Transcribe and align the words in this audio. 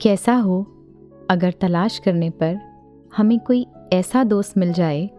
कैसा 0.00 0.34
हो 0.34 0.62
अगर 1.30 1.50
तलाश 1.50 1.98
करने 1.98 2.30
पर 2.30 2.58
हमें 3.16 3.40
कोई 3.40 3.66
ऐसा 3.92 4.24
दोस्त 4.24 4.58
मिल 4.58 4.72
जाए 4.72 5.10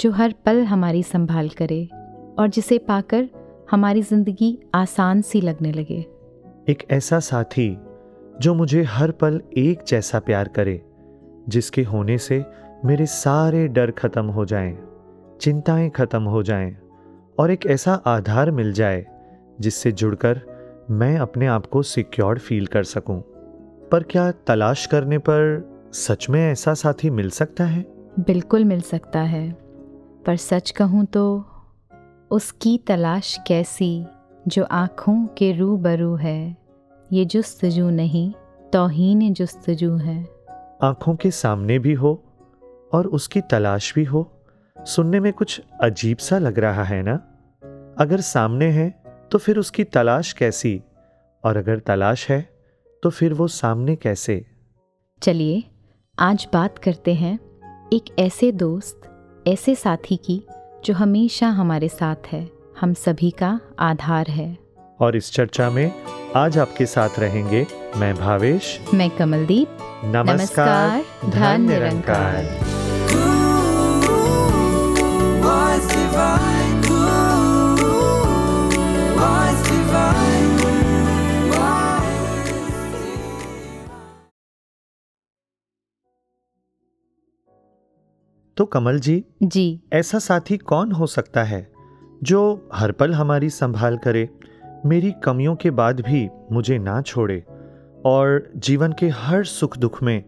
जो 0.00 0.10
हर 0.10 0.34
पल 0.46 0.64
हमारी 0.64 1.02
संभाल 1.02 1.48
करे 1.48 1.88
और 2.38 2.48
जिसे 2.48 2.78
पाकर 2.78 3.28
हमारी 3.70 4.02
ज़िंदगी 4.02 4.58
आसान 4.74 5.22
सी 5.22 5.40
लगने 5.40 5.72
लगे 5.72 6.06
एक 6.68 6.86
ऐसा 6.90 7.20
साथी 7.20 7.78
जो 8.40 8.54
मुझे 8.54 8.82
हर 8.82 9.10
पल 9.10 9.40
एक 9.56 9.82
जैसा 9.88 10.18
प्यार 10.18 10.48
करे 10.48 10.82
जिसके 11.48 11.82
होने 11.82 12.18
से 12.18 12.44
मेरे 12.84 13.06
सारे 13.06 13.68
डर 13.68 13.90
खत्म 13.90 14.26
हो 14.26 14.44
जाएँ, 14.44 14.78
चिंताएँ 15.40 15.90
खत्म 15.90 16.22
हो 16.22 16.42
जाएँ 16.42 16.76
और 17.38 17.50
एक 17.50 17.66
ऐसा 17.66 17.94
आधार 18.06 18.50
मिल 18.50 18.72
जाए 18.72 19.06
जिससे 19.60 19.92
जुड़कर 19.92 20.40
मैं 20.90 21.18
अपने 21.18 21.46
आप 21.46 21.66
को 21.66 21.82
सिक्योर 21.82 22.38
फील 22.38 22.66
कर 22.66 22.82
सकूँ। 22.82 23.33
पर 23.92 24.02
क्या 24.02 24.30
तलाश 24.30 24.86
करने 24.86 25.18
पर 25.18 25.68
सच 25.94 26.30
में 26.30 26.52
ऐसा 26.52 26.74
साथी 26.74 27.10
मिल 27.10 27.30
सकता 27.30 27.64
है? 27.64 27.82
बिल्कुल 28.20 28.64
मिल 28.64 28.80
सकता 28.80 29.20
है 29.20 29.52
पर 30.26 30.36
सच 30.36 30.70
कहूँ 30.70 31.04
तो 31.04 31.46
उसकी 32.30 32.78
तलाश 32.78 33.38
कैसी 33.46 34.06
जो 34.48 34.64
आँखों 34.64 35.26
के 35.26 35.52
रूबरू 35.52 36.14
है? 36.14 36.56
ये 37.12 37.24
जुस्तजू 37.24 37.90
नहीं 37.90 38.32
तोहीन 38.72 39.32
जुस्तजू 39.32 39.96
है। 39.96 40.28
आँखों 40.82 41.16
के 41.16 41.30
सामने 41.30 41.78
भी 41.78 41.92
हो 41.92 42.24
और 42.92 43.06
उसकी 43.06 43.40
तलाश 43.40 43.94
भी 43.94 44.04
हो 44.04 44.32
सुनने 44.78 45.20
में 45.20 45.32
कुछ 45.32 45.62
अजीब 45.80 46.16
सा 46.16 46.38
लग 46.38 46.58
रहा 46.58 46.84
है 46.84 47.02
ना? 47.02 47.14
अगर 47.98 48.20
सामने 48.20 48.66
है 48.66 49.02
तो 49.30 49.38
फिर 49.38 49.58
उसकी 49.58 49.84
तलाश 49.84 50.32
कैसी? 50.32 50.82
और 51.44 51.56
अगर 51.56 51.78
तलाश 51.78 52.30
है 52.30 52.53
तो 53.04 53.10
फिर 53.10 53.32
वो 53.34 53.48
सामने 53.48 53.96
कैसे 53.96 54.44
चलिए 55.22 55.62
आज 56.18 56.46
बात 56.52 56.78
करते 56.78 57.14
हैं 57.14 57.38
एक 57.92 58.04
ऐसे 58.18 58.50
दोस्त 58.52 59.00
ऐसे 59.46 59.74
साथी 59.74 60.16
की 60.16 60.40
जो 60.84 60.94
हमेशा 60.94 61.48
हमारे 61.48 61.88
साथ 61.88 62.26
है 62.26 62.48
हम 62.80 62.94
सभी 62.94 63.30
का 63.30 63.58
आधार 63.78 64.30
है 64.30 64.56
और 65.00 65.16
इस 65.16 65.32
चर्चा 65.32 65.68
में 65.70 65.90
आज 66.36 66.58
आपके 66.58 66.86
साथ 66.86 67.18
रहेंगे 67.18 67.66
मैं 67.96 68.14
भावेश 68.14 68.78
मैं 68.94 69.10
कमलदीप 69.10 69.78
नमस्कार, 70.04 71.04
धन 71.30 71.68
निरंकार 71.68 72.52
Was 75.44 76.53
तो 88.56 88.64
कमल 88.64 89.00
जी 89.00 89.24
जी। 89.42 89.80
ऐसा 89.92 90.18
साथी 90.18 90.56
कौन 90.56 90.92
हो 90.92 91.06
सकता 91.06 91.42
है 91.42 91.72
जो 92.22 92.68
हर 92.74 92.92
पल 92.92 93.14
हमारी 93.14 93.50
संभाल 93.50 93.96
करे 93.98 94.28
मेरी 94.86 95.12
कमियों 95.24 95.56
के 95.56 95.70
बाद 95.70 96.00
भी 96.00 96.28
मुझे 96.52 96.78
ना 96.78 97.00
छोड़े 97.02 97.44
और 98.06 98.52
जीवन 98.56 98.92
के 98.92 99.08
हर 99.08 99.44
सुख 99.44 99.78
दुख 99.78 100.02
में 100.02 100.24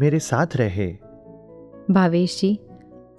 मेरे 0.00 0.18
साथ 0.18 0.46
रहे? 0.56 0.96
भावेश 1.90 2.40
जी 2.40 2.60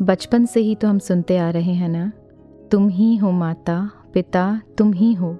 बचपन 0.02 0.46
से 0.46 0.60
ही 0.60 0.76
तो 0.76 0.88
हम 0.88 1.00
सुनते 1.00 1.38
आ 1.38 1.50
रहे 1.50 1.74
हैं 1.74 1.90
ना? 1.90 2.12
तुम 2.72 2.90
ही 2.90 3.16
हो 3.18 3.32
माता 3.32 3.92
पिता 4.14 4.62
तुम 4.78 4.94
ही 4.94 5.14
हो। 5.14 5.34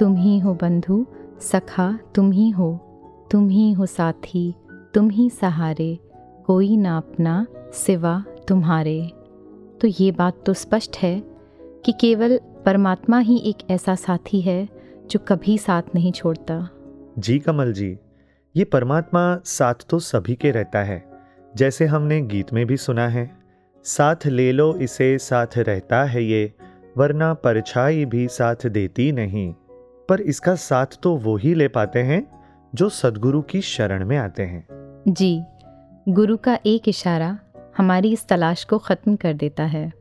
तुम 0.00 0.16
ही 0.16 0.38
हो 0.38 0.54
बंधु 0.54 1.06
सखा 1.40 1.98
तुम 2.14 2.32
ही 2.32 2.50
हो। 2.50 2.80
तुम 3.30 3.48
ही 3.48 3.72
हो 3.72 3.86
साथी 3.86 4.54
तुम 4.94 5.10
ही 5.10 5.30
सहारे। 5.30 5.98
कोई 6.46 6.76
ना 6.76 6.96
अपना 6.96 7.46
सिवा 7.72 8.24
तुम्हारे। 8.48 9.00
तो 9.80 9.88
ये 10.00 10.10
बात 10.12 10.42
तो 10.46 10.52
स्पष्ट 10.52 10.96
है 10.96 11.22
कि 11.84 11.92
केवल 11.92 12.38
परमात्मा 12.66 13.18
ही 13.18 13.36
एक 13.38 13.70
ऐसा 13.70 13.94
साथी 13.94 14.40
है 14.40 14.68
जो 15.10 15.18
कभी 15.18 15.58
साथ 15.58 15.82
नहीं 15.94 16.12
छोड़ता। 16.12 16.68
जी 17.18 17.38
कमल 17.38 17.72
जी 17.72 17.96
ये 18.54 18.64
परमात्मा 18.64 19.40
साथ 19.44 19.74
तो 19.90 19.98
सभी 19.98 20.34
के 20.34 20.50
रहता 20.50 20.82
है 20.82 21.04
जैसे 21.54 21.86
हमने 21.86 22.20
गीत 22.20 22.52
में 22.52 22.66
भी 22.66 22.76
सुना 22.76 23.08
है। 23.08 23.30
साथ 23.84 24.26
ले 24.26 24.50
लो 24.52 24.74
इसे 24.74 25.16
साथ 25.18 25.58
रहता 25.58 26.04
है 26.04 26.24
ये 26.24 26.52
वरना 26.98 27.32
परछाई 27.34 28.04
भी 28.04 28.26
साथ 28.28 28.66
देती 28.66 29.10
नहीं। 29.12 29.52
पर 30.08 30.20
इसका 30.20 30.54
साथ 30.54 30.86
तो 31.02 31.16
वो 31.16 31.36
ही 31.36 31.54
ले 31.54 31.68
पाते 31.68 31.98
हैं 31.98 32.26
जो 32.74 32.88
सदगुरु 32.88 33.42
की 33.42 33.60
शरण 33.60 34.06
में 34.06 34.16
आते 34.16 34.42
हैं। 34.42 34.66
जी 35.08 35.42
गुरु 36.08 36.36
का 36.36 36.58
एक 36.66 36.88
इशारा 36.88 37.38
हमारी 37.76 38.12
इस 38.12 38.26
तलाश 38.28 38.64
को 38.64 38.78
ख़त्म 38.78 39.16
कर 39.16 39.34
देता 39.34 39.64
है। 39.64 39.92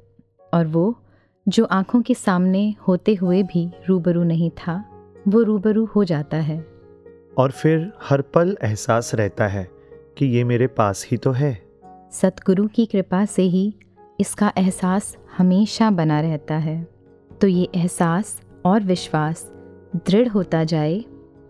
और 0.53 0.67
वो 0.67 0.95
जो 1.47 1.65
आँखों 1.65 2.01
के 2.01 2.13
सामने 2.13 2.75
होते 2.87 3.13
हुए 3.15 3.43
भी 3.43 3.69
रूबरू 3.87 4.23
नहीं 4.23 4.49
था 4.49 4.83
वो 5.27 5.41
रूबरू 5.41 5.85
हो 5.85 6.03
जाता 6.03 6.37
है। 6.37 6.65
और 7.37 7.51
फिर 7.51 7.91
हर 8.03 8.21
पल 8.21 8.57
एहसास 8.63 9.15
रहता 9.15 9.47
है 9.47 9.67
कि 10.17 10.25
ये 10.25 10.43
मेरे 10.43 10.67
पास 10.67 11.07
ही 11.11 11.17
तो 11.17 11.31
है। 11.31 11.53
सतगुरु 12.11 12.67
की 12.67 12.85
कृपा 12.85 13.25
से 13.25 13.43
ही 13.43 13.73
इसका 14.19 14.51
एहसास 14.57 15.17
हमेशा 15.37 15.89
बना 15.91 16.19
रहता 16.21 16.55
है। 16.55 16.87
तो 17.41 17.47
ये 17.47 17.67
एहसास 17.75 18.41
और 18.65 18.83
विश्वास 18.83 19.51
दृढ़ 19.95 20.27
होता 20.27 20.63
जाए 20.63 21.03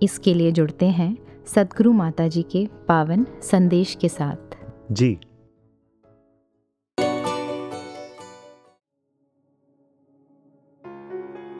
इसके 0.03 0.33
लिए 0.33 0.51
जुड़ते 0.51 0.89
हैं 0.89 1.17
सतगुरु 1.47 1.93
माता 1.93 2.27
जी 2.27 2.41
के 2.41 2.67
पावन 2.87 3.25
संदेश 3.41 3.97
के 4.01 4.09
साथ। 4.09 4.57
जी। 4.91 5.17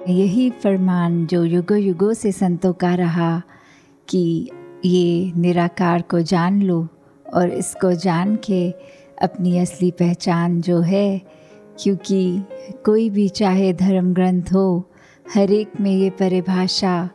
यही 0.10 0.50
फरमान 0.50 1.26
जो 1.28 1.44
युगो 1.44 1.76
युगों 1.76 2.14
से 2.14 2.32
संतों 2.32 2.74
का 2.74 2.96
रहा 2.96 3.42
कि 4.10 4.50
ये 4.86 5.32
निराकार 5.36 6.02
को 6.02 6.22
जान 6.22 6.62
लो 6.62 6.88
और 7.34 7.50
इसको 7.50 7.92
जान 7.92 8.36
के 8.36 8.72
अपनी 9.22 9.58
असली 9.60 9.92
पहचान 9.92 10.62
जो 10.62 10.80
है, 10.80 11.22
क्योंकि 11.80 12.44
कोई 12.86 13.10
भी 13.10 13.30
चाहे 13.30 13.74
धर्म 13.74 14.14
ग्रंथ 14.14 14.44
हो, 14.54 14.90
हर 15.34 15.52
एक 15.52 15.72
में 15.82 15.92
ये 15.92 16.10
परिभाषा 16.10 17.10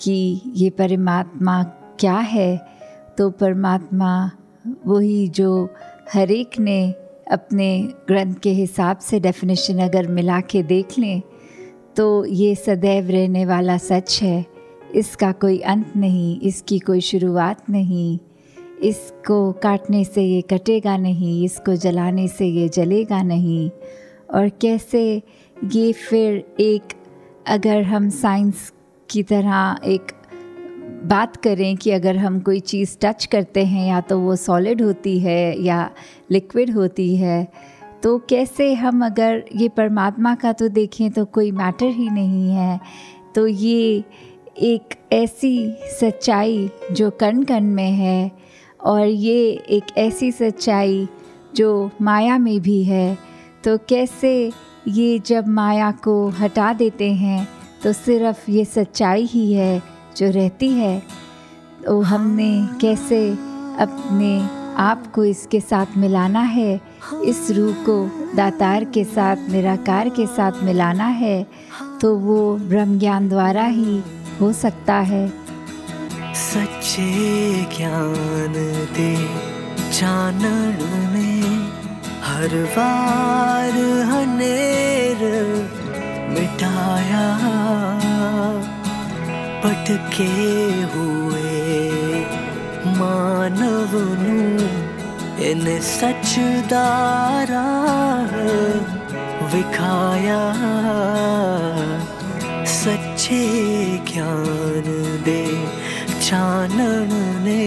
कि 0.00 0.40
ये 0.46 0.70
परमात्मा 0.70 1.62
क्या 2.00 2.16
है 2.16 2.66
तो 3.18 3.30
परमात्मा 3.30 4.30
वही 4.86 5.28
जो 5.28 5.68
हर 6.12 6.30
एक 6.30 6.58
ने 6.58 6.94
अपने 7.32 7.88
ग्रंथ 8.08 8.34
के 8.34 8.50
हिसाब 8.50 8.98
से 8.98 9.20
डेफिनेशन 9.20 9.78
अगर 9.78 10.06
मिला 10.06 10.40
के 10.40 10.62
देख 10.62 10.98
लें 10.98 11.22
तो 11.96 12.24
ये 12.24 12.54
सदैव 12.54 13.10
रहने 13.10 13.44
वाला 13.46 13.76
सच 13.78 14.18
है। 14.22 14.44
इसका 14.94 15.32
कोई 15.32 15.58
अंत 15.58 15.92
नहीं, 15.96 16.40
इसकी 16.40 16.78
कोई 16.78 17.00
शुरुआत 17.00 17.70
नहीं। 17.70 18.18
इसको 18.82 19.52
काटने 19.52 20.04
से 20.04 20.22
ये 20.22 20.40
कटेगा 20.42 20.96
नहीं, 20.96 21.44
इसको 21.44 21.74
जलाने 21.74 22.28
से 22.28 22.46
ये 22.46 22.68
जलेगा 22.68 23.22
नहीं। 23.22 23.70
और 24.34 24.48
कैसे 24.48 25.22
ये 25.64 25.92
फिर 25.92 26.44
एक, 26.60 26.82
अगर 27.46 27.82
हम 27.82 28.08
साइंस 28.10 28.72
की 29.10 29.22
तरह 29.22 29.76
एक 29.84 30.12
बात 31.04 31.36
करें 31.36 31.76
कि 31.76 31.90
अगर 31.90 32.16
हम 32.16 32.40
कोई 32.40 32.60
चीज़ 32.60 32.96
टच 33.02 33.24
करते 33.24 33.64
हैं 33.64 33.88
या 33.88 34.00
तो 34.00 34.18
वो 34.18 34.36
सॉलिड 34.36 34.82
होती 34.82 35.18
है 35.18 35.62
या 35.62 35.90
लिक्विड 36.30 36.70
होती 36.70 37.16
है 37.16 37.52
तो 38.02 38.16
कैसे 38.18 38.72
हम 38.74 39.04
अगर 39.06 39.42
ये 39.56 39.68
परमात्मा 39.68 40.34
का 40.34 40.52
तो 40.52 40.68
देखें 40.68 41.10
तो 41.10 41.24
कोई 41.24 41.50
मैटर 41.52 41.86
ही 41.86 42.08
नहीं 42.10 42.50
है। 42.50 42.80
तो 43.34 43.46
ये 43.46 44.04
एक 44.60 44.94
ऐसी 45.12 45.76
सच्चाई 46.00 46.70
जो 46.92 47.10
कण 47.10 47.42
कण 47.42 47.64
में 47.64 47.90
है 47.90 48.30
और 48.80 49.06
ये 49.06 49.50
एक 49.68 49.96
ऐसी 49.98 50.30
सच्चाई 50.32 51.06
जो 51.56 51.90
माया 52.02 52.38
में 52.38 52.60
भी 52.60 52.82
है। 52.84 53.18
तो 53.64 53.76
कैसे 53.88 54.50
ये 54.88 55.18
जब 55.18 55.48
माया 55.48 55.90
को 56.04 56.28
हटा 56.40 56.72
देते 56.72 57.12
हैं 57.12 57.46
तो 57.82 57.92
सिर्फ़ 57.92 58.50
ये 58.50 58.64
सच्चाई 58.64 59.24
ही 59.24 59.52
है 59.52 59.82
जो 60.16 60.30
रहती 60.30 60.68
है। 60.68 60.98
तो 61.84 62.00
हमने 62.00 62.50
कैसे 62.80 63.28
अपने 63.80 64.61
आप 64.78 65.06
को 65.14 65.24
इसके 65.24 65.60
साथ 65.60 65.86
मिलाना 65.96 66.40
है। 66.40 66.80
इस 67.24 67.50
रूह 67.50 67.74
को 67.88 67.96
दातार 68.36 68.84
के 68.84 69.04
साथ, 69.04 69.36
निराकार 69.48 70.08
के 70.08 70.26
साथ 70.26 70.62
मिलाना 70.62 71.06
है 71.06 71.46
तो 72.00 72.14
वो 72.16 72.56
ब्रह्म 72.58 72.98
ज्ञान 72.98 73.28
द्वारा 73.28 73.64
ही 73.64 74.02
हो 74.40 74.52
सकता 74.52 74.94
है। 75.10 75.26
सच्चे 76.34 77.08
ज्ञान 77.76 78.52
दे 78.96 79.14
जानन 79.92 80.78
में, 81.12 81.44
हर 82.22 82.56
बार 82.76 83.78
हनेर 84.10 85.20
मिटाया, 86.30 87.26
पटके 89.64 90.32
हुए 90.94 91.31
मान 93.01 93.59
इन 95.49 95.65
सचदारा 95.87 97.65
विखाया 99.53 100.41
सच्चे 102.77 103.43
ज्ञान 104.11 104.87
दे 105.27 105.43
चानन 106.27 107.13
ने 107.45 107.63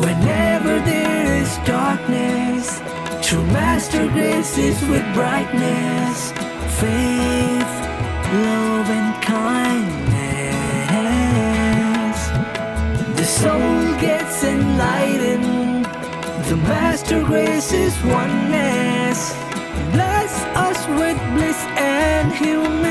Whenever 0.00 0.74
there 0.88 1.42
is 1.42 1.52
darkness, 1.66 2.66
true 3.26 3.46
master 3.46 4.06
graces 4.16 4.76
with 4.90 5.06
brightness, 5.14 6.32
faith, 6.78 7.19
master 16.63 17.23
graces 17.23 17.93
oneness. 18.03 19.33
Bless 19.93 20.33
us 20.55 20.87
with 20.99 21.17
bliss 21.33 21.57
and 21.77 22.31
humanness. 22.33 22.81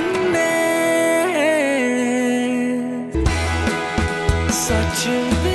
Such 4.54 5.06
a 5.06 5.49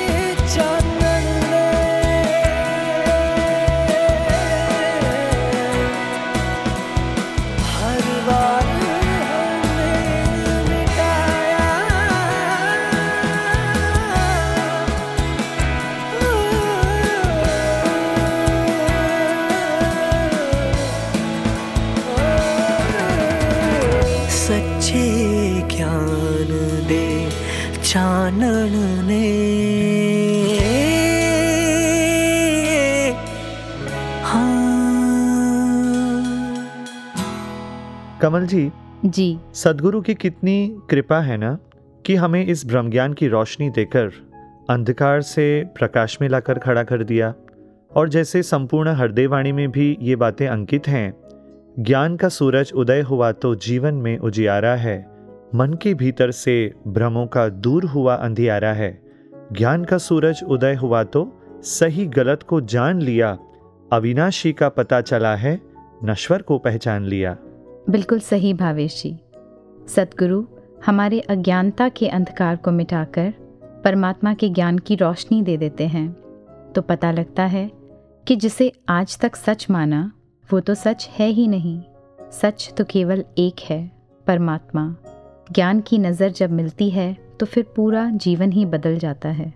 कमल 38.26 38.46
जी 38.46 38.70
जी। 39.04 39.38
सदगुरु 39.54 40.00
की 40.00 40.14
कितनी 40.14 40.82
कृपा 40.90 41.20
है 41.20 41.36
ना 41.36 41.58
कि 42.06 42.14
हमें 42.14 42.46
इस 42.46 42.66
ब्रह्म 42.66 42.90
ज्ञान 42.90 43.12
की 43.12 43.28
रोशनी 43.28 43.70
देकर 43.70 44.10
अंधकार 44.70 45.20
से 45.22 45.44
प्रकाश 45.76 46.18
में 46.20 46.28
लाकर 46.28 46.58
खड़ा 46.58 46.82
कर 46.82 47.04
दिया। 47.04 47.34
और 47.96 48.08
जैसे 48.08 48.42
संपूर्ण 48.42 48.94
हृदयवाणी 48.94 49.52
में 49.52 49.70
भी 49.70 49.98
ये 50.02 50.16
बातें 50.16 50.46
अंकित 50.48 50.88
हैं 50.88 51.14
ज्ञान 51.80 52.16
का 52.16 52.28
सूरज 52.28 52.72
उदय 52.74 53.00
हुआ 53.00 53.32
तो 53.32 53.54
जीवन 53.54 53.94
में 53.94 54.18
उजियारा 54.18 54.74
है 54.74 54.98
मन 55.54 55.78
के 55.82 55.94
भीतर 55.94 56.30
से 56.30 56.72
भ्रमों 56.86 57.26
का 57.26 57.48
दूर 57.48 57.84
हुआ 57.84 58.14
अंधियारा 58.14 58.72
है। 58.72 59.02
ज्ञान 59.52 59.84
का 59.84 59.98
सूरज 59.98 60.44
उदय 60.48 60.74
हुआ 60.74 61.04
तो 61.04 61.42
सही 61.62 62.06
गलत 62.06 62.42
को 62.42 62.60
जान 62.60 63.02
लिया 63.02 63.38
अविनाशी 63.92 64.52
का 64.52 64.68
पता 64.68 65.00
चला 65.00 65.36
है 65.36 65.60
नश्वर 66.04 66.42
को 66.42 66.58
पहचान 66.58 67.04
लिया। 67.04 67.36
बिल्कुल 67.88 68.20
सही 68.20 68.52
भावेश। 68.54 69.00
जी 69.02 69.16
सतगुरु 69.88 70.44
हमारे 70.86 71.18
अज्ञानता 71.20 71.88
के 71.88 72.08
अंधकार 72.08 72.56
को 72.56 72.70
मिटाकर 72.70 73.32
परमात्मा 73.84 74.32
के 74.34 74.48
ज्ञान 74.48 74.78
की 74.78 74.94
रोशनी 74.94 75.40
दे 75.42 75.56
देते 75.56 75.86
हैं। 75.86 76.10
तो 76.72 76.82
पता 76.82 77.10
लगता 77.10 77.44
है 77.44 77.70
कि 78.26 78.36
जिसे 78.36 78.70
आज 78.88 79.18
तक 79.18 79.36
सच 79.36 79.66
माना, 79.70 80.12
वो 80.48 80.60
तो 80.60 80.74
सच 80.74 81.08
है 81.18 81.28
ही 81.28 81.46
नहीं। 81.48 81.80
सच 82.32 82.72
तो 82.78 82.84
केवल 82.84 83.24
एक 83.38 83.60
है, 83.60 83.90
परमात्मा। 84.26 84.94
ज्ञान 85.52 85.80
की 85.80 85.98
नज़र 85.98 86.30
जब 86.30 86.50
मिलती 86.50 86.88
है 86.90 87.12
तो 87.40 87.46
फिर 87.46 87.64
पूरा 87.76 88.08
जीवन 88.12 88.52
ही 88.52 88.64
बदल 88.66 88.98
जाता 88.98 89.28
है। 89.30 89.52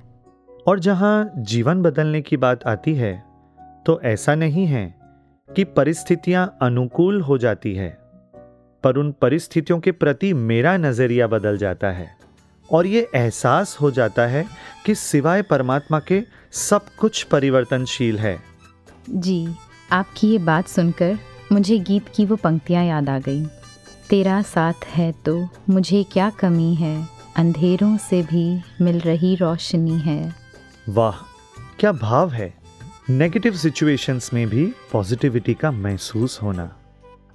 और 0.67 0.79
जहाँ 0.79 1.31
जीवन 1.37 1.83
बदलने 1.83 2.21
की 2.23 2.37
बात 2.37 2.65
आती 2.65 2.95
है 2.95 3.13
तो 3.87 4.01
ऐसा 4.05 4.35
नहीं 4.35 4.67
है 4.67 4.95
कि 5.49 5.65
परिस्थितियाँ 5.67 6.47
अनुकूल 6.63 7.21
हो 7.21 7.39
जाती 7.39 7.75
है। 7.75 7.99
पर 8.85 8.97
उन 8.97 9.13
परिस्थितियों 9.13 9.79
के 9.81 9.93
प्रति 9.93 10.33
मेरा 10.33 10.77
नज़रिया 10.77 11.27
बदल 11.27 11.59
जाता 11.59 11.91
है 11.91 12.17
और 12.71 12.87
ये 12.87 13.09
एहसास 13.15 13.77
हो 13.81 13.91
जाता 13.91 14.27
है 14.27 14.47
कि 14.87 14.95
सिवाय 14.95 15.43
परमात्मा 15.43 16.01
के 16.01 16.23
सब 16.53 16.87
कुछ 16.99 17.23
परिवर्तनशील 17.23 18.19
है। 18.19 18.39
जी 19.11 19.49
आपकी 19.93 20.29
ये 20.29 20.39
बात 20.39 20.69
सुनकर 20.69 21.19
मुझे 21.53 21.79
गीत 21.79 22.09
की 22.15 22.25
वो 22.25 22.37
पंक्तियाँ 22.37 22.85
याद 22.85 23.09
आ 23.09 23.19
गई। 23.19 23.45
तेरा 24.11 24.43
साथ 24.43 24.85
है 24.87 25.13
तो 25.13 25.49
मुझे 25.69 26.03
क्या 26.03 26.31
कमी 26.31 26.75
है? 26.75 27.09
अंधेरों 27.37 27.97
से 27.97 28.23
भी 28.23 28.61
मिल 28.81 29.01
रही 29.01 29.35
रोशनी 29.37 29.99
है। 30.01 30.35
वाह 30.89 31.17
क्या 31.79 31.93
भाव 31.93 32.31
है। 32.31 32.55
नेगेटिव 33.11 33.53
सिचुएशंस 33.53 34.31
में 34.35 34.49
भी 34.49 34.67
पॉजिटिविटी 34.93 35.55
का 35.55 35.71
महसूस 35.71 36.39
होना। 36.43 36.77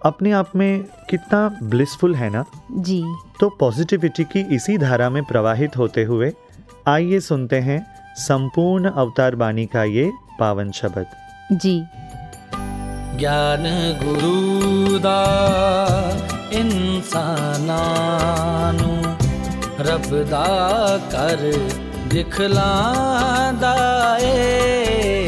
अपने 0.06 0.32
आप 0.32 0.52
में 0.56 0.84
कितना 1.10 1.60
ब्लिसफुल 1.64 2.16
है 2.16 2.30
ना? 2.30 2.46
जी। 2.72 3.04
तो 3.40 3.50
पॉजिटिविटी 3.50 4.24
की 4.24 4.56
इसी 4.56 4.78
धारा 4.78 5.10
में 5.10 5.24
प्रवाहित 5.24 5.78
होते 5.78 6.04
हुए 6.04 6.34
आइए 6.88 7.20
सुनते 7.20 7.60
हैं 7.60 7.96
संपूर्ण 8.16 8.90
अवतार 8.90 9.36
बाणी 9.36 9.66
का 9.66 9.84
ये 9.84 10.12
पावन 10.40 10.72
शब्द। 10.72 11.06
जी। 11.52 11.84
ज्ञान 13.20 13.64
गुरुदा 14.04 15.24
इंसानानु 16.54 19.16
रबदा 19.84 20.58
कर 20.98 21.72
दिखला 22.08 23.52
दाए 23.52 25.25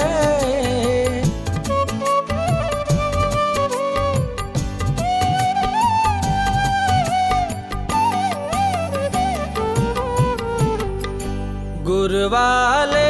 ਗੁਰਵਾਲੇ 11.83 13.06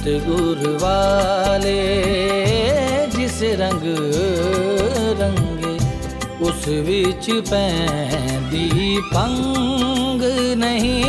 सतगुर 0.00 0.60
वाले 0.82 1.80
जिस 3.14 3.40
रंग 3.60 3.82
रंगे 5.20 5.74
उस 6.44 6.62
विच 6.86 7.28
पैंदी 7.50 8.96
पंग 9.12 10.22
नहीं। 10.62 11.04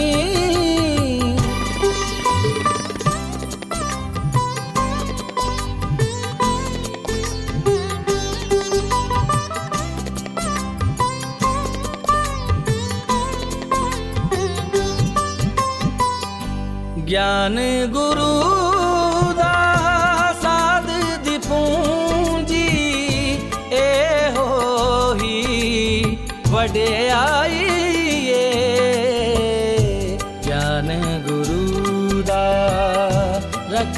ज्ञान 17.08 17.56
गुरु 17.94 18.61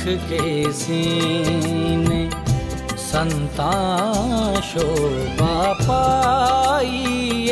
के 0.08 0.72
सीने 0.74 2.22
संता 3.08 3.72
शोभा 4.70 5.56
पाई 5.82 7.48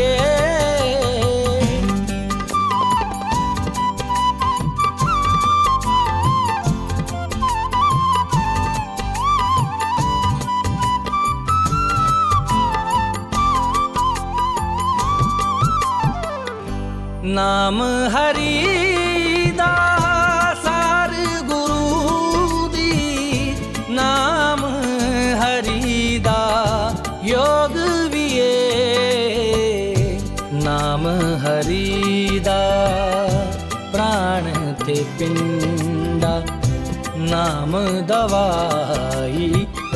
नाम 37.71 38.05
दवाई 38.07 39.47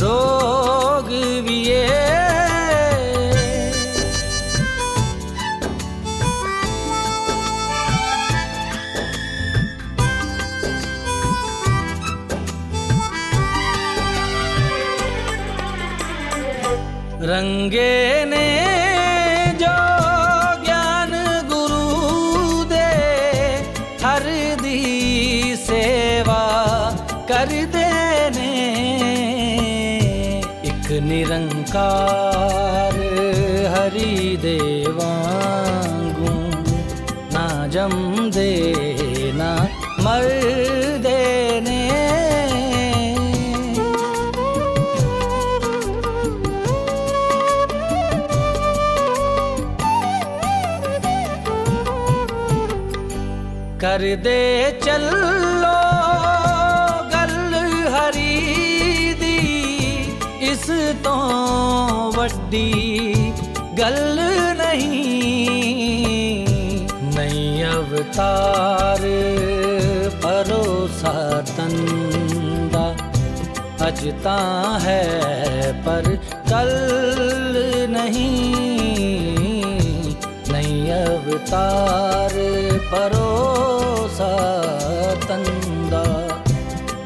रोग 0.03 1.09
विए 1.47 1.83
रंगे 17.29 18.24
जम 38.25 38.31
देना 38.31 39.51
मर 40.03 40.25
देने 41.05 41.83
कर 53.81 54.03
दे 54.23 54.39
चलो 54.83 55.75
गल 57.13 57.35
हरी 57.95 59.13
दी 59.21 59.37
इस 60.51 60.65
तो 61.05 61.15
वड्डी 62.17 62.69
गल 63.79 63.99
नहीं 64.61 64.63
नहीं 64.63 66.04
अवतार 67.75 69.01
परोसा 70.23 71.41
तंदा। 71.41 72.95
अजता 73.85 74.35
है 74.81 75.83
पर 75.83 76.19
कल 76.35 76.71
नहीं। 77.89 79.63
नहीं 80.51 80.91
अवतार 80.91 82.33
परोसा 82.91 84.35
तंदा। 85.15 86.03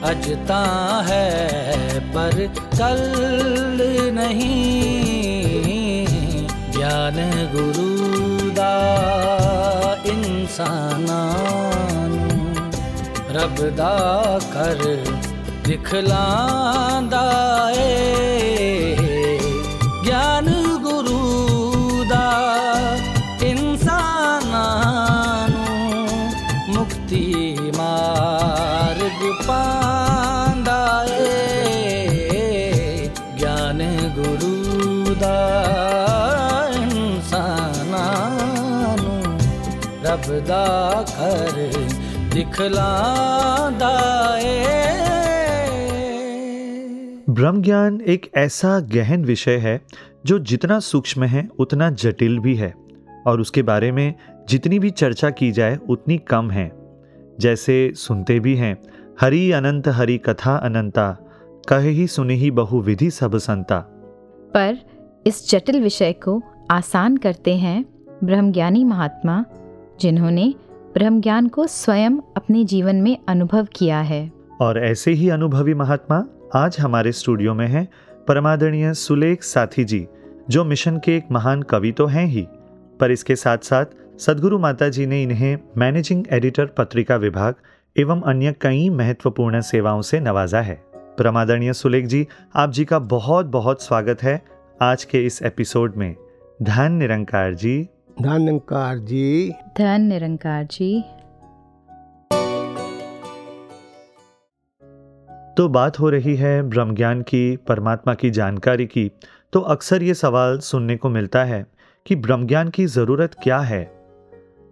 अजता 0.08 0.66
है 1.10 2.00
पर 2.00 2.54
कल 2.58 3.02
नहीं। 4.14 6.08
ज्ञान 6.72 7.52
गुरु 7.56 7.90
दा 10.09 10.09
इंसाना 10.11 11.21
रब 13.37 13.59
दा 13.81 13.93
कर 14.55 14.83
दिखलांदा 15.67 17.25
ਏ 17.79 18.88
ਰੱਬ 40.19 40.29
ਦਾ 40.47 40.65
ਕਰ 41.11 41.55
ਦਿਖਲਾਂਦਾ 42.35 43.93
ਏ 44.41 44.63
ब्रह्म 47.29 47.61
ज्ञान 47.61 47.95
एक 48.07 48.27
ऐसा 48.37 48.73
गहन 48.89 49.25
विषय 49.25 49.57
है 49.59 49.73
जो 50.27 50.39
जितना 50.41 50.79
सूक्ष्म 50.83 51.25
है 51.25 51.43
उतना 51.59 51.89
जटिल 51.93 52.39
भी 52.39 52.55
है 52.57 52.69
और 53.27 53.41
उसके 53.41 53.63
बारे 53.63 53.91
में 53.93 54.15
जितनी 54.49 54.79
भी 54.79 54.91
चर्चा 54.93 55.31
की 55.31 55.51
जाए 55.53 55.79
उतनी 55.89 56.19
कम 56.29 56.51
है 56.51 56.67
जैसे 57.41 57.77
सुनते 57.97 58.39
भी 58.41 58.55
हैं 58.57 58.77
हरि 59.21 59.43
अनंत 59.53 59.89
हरि 59.95 60.17
कथा 60.27 60.57
अनंता 60.61 61.09
कहे 61.65 61.91
ही 61.91 62.07
सुने 62.09 62.35
ही 62.35 62.51
बहुविधि 62.53 63.11
सब 63.13 63.37
संता 63.41 63.81
पर 64.55 64.79
इस 65.27 65.49
जटिल 65.51 65.81
विषय 65.83 66.13
को 66.25 66.41
आसान 66.73 67.17
करते 67.17 67.57
हैं 67.57 67.79
ब्रह्मज्ञानी 68.25 68.85
महात्मा 68.85 69.45
जिन्होंने 70.02 70.54
ब्रह्म 70.94 71.22
ज्ञान 71.22 71.48
को 71.48 71.68
स्वयं 71.68 72.12
अपने 72.12 72.64
जीवन 72.64 72.96
में 72.96 73.18
अनुभव 73.28 73.68
किया 73.76 74.02
है। 74.02 74.32
और 74.62 74.80
ऐसे 74.80 75.12
ही 75.12 75.30
अनुभवी 75.30 75.74
महात्मा 75.74 76.26
आज 76.56 76.78
हमारे 76.80 77.12
स्टूडियो 77.12 77.54
में 77.54 77.68
हैं 77.68 77.88
परमादरणीय 78.28 78.94
सुलेख 78.94 79.44
साथी 79.44 79.84
जी, 79.84 80.08
जो 80.50 80.66
मिशन 80.66 80.98
के 80.98 81.18
एक 81.18 81.26
महान 81.32 81.62
कवि 81.62 81.92
तो 81.92 82.06
हैं 82.06 82.26
ही। 82.26 82.48
पर 83.00 83.12
इसके 83.12 83.36
साथ 83.36 83.58
साथ 83.58 83.86
सदगुरु 84.20 84.60
माता 84.60 84.90
जी 84.90 85.06
ने 85.06 85.24
इन्हें 85.24 85.58
मैनेजिंग 85.78 86.26
एडिटर 86.32 86.66
पत्रिका 86.66 87.16
विभाग 87.16 87.56
एवं 87.98 88.22
अन्य 88.22 88.56
कई 88.62 88.90
महत्वपूर्ण 88.90 89.62
सेवाओं 89.62 90.02
से 90.02 90.20
नवाजा 90.20 90.62
है। 90.62 90.84
परमादरणीय 90.96 91.74
सुलेख 91.74 92.06
जी, 92.06 92.28
आप 92.56 92.72
जी 92.72 92.86
का 92.86 93.00
बहुत 93.00 93.46
बहुत 93.46 93.82
स्वागत 93.82 94.24
है 94.24 94.46
आज 94.82 95.04
के 95.04 95.26
इस 95.26 95.42
एपिसोड 95.44 95.96
में। 95.96 96.16
धन 96.62 96.92
निरंकार 96.92 97.54
जी। 97.54 97.88
धनकार 98.22 98.98
जी। 98.98 99.54
धन 99.78 100.02
निरंकार 100.02 100.64
जी। 100.64 101.02
तो 105.58 105.70
बात 105.70 106.00
हो 106.00 106.10
रही 106.10 106.36
है 106.36 106.64
ब्रह्म 106.64 106.96
ज्ञान 106.96 107.22
की 107.22 107.58
परमात्मा 107.58 108.14
की 108.14 108.30
जानकारी 108.30 108.86
की। 108.86 109.12
तो 109.54 109.60
अक्सर 109.60 110.04
ये 110.04 110.14
सवाल 110.14 110.60
सुनने 110.60 110.96
को 110.96 111.10
मिलता 111.10 111.44
है 111.44 111.66
कि 112.06 112.16
ब्रह्म 112.16 112.48
ज्ञान 112.48 112.70
की 112.70 112.86
ज़रूरत 112.86 113.36
क्या 113.44 113.60
है? 113.60 113.92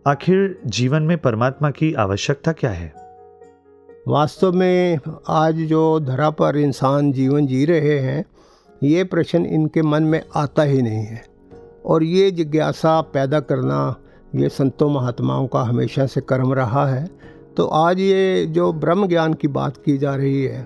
आखिर 0.07 0.61
जीवन 0.65 1.03
में 1.03 1.17
परमात्मा 1.17 1.69
की 1.69 1.93
आवश्यकता 1.93 2.51
क्या 2.51 2.71
है? 2.71 2.93
वास्तव 4.07 4.51
में 4.51 4.99
आज 5.29 5.55
जो 5.55 5.99
धरा 5.99 6.29
पर 6.29 6.57
इंसान 6.57 7.11
जीवन 7.11 7.47
जी 7.47 7.65
रहे 7.65 7.99
हैं 7.99 8.25
ये 8.83 9.03
प्रश्न 9.03 9.45
इनके 9.45 9.81
मन 9.81 10.03
में 10.03 10.21
आता 10.35 10.63
ही 10.63 10.81
नहीं 10.81 11.05
है। 11.05 11.36
और 11.87 12.03
ये 12.03 12.31
जिज्ञासा 12.31 12.99
पैदा 13.01 13.39
करना 13.39 13.95
ये 14.35 14.49
संतों 14.49 14.89
महात्माओं 14.89 15.47
का 15.47 15.61
हमेशा 15.61 16.05
से 16.05 16.21
कर्म 16.21 16.53
रहा 16.53 16.85
है। 16.87 17.05
तो 17.57 17.67
आज 17.67 17.99
ये 17.99 18.45
जो 18.45 18.71
ब्रह्म 18.73 19.07
ज्ञान 19.07 19.33
की 19.33 19.47
बात 19.47 19.77
की 19.77 19.97
जा 19.97 20.15
रही 20.15 20.43
है, 20.43 20.65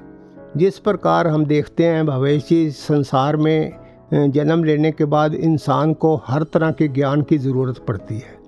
जिस 0.58 0.80
प्रकार 0.80 1.28
हम 1.28 1.46
देखते 1.46 1.86
हैं 1.86 2.06
भविष्य 2.06 2.70
संसार 2.72 3.38
में 3.38 3.72
जन्म 4.13 4.63
लेने 4.63 4.92
के 4.92 5.06
बाद 5.06 5.34
इंसान 5.34 5.94
को 5.94 6.16
हर 6.25 6.44
तरह 6.44 6.72
के 6.72 6.88
ज्ञान 6.88 7.22
की 7.22 7.38
ज़रूरत 7.38 7.78
पड़ती 7.78 8.16
है। 8.16 8.40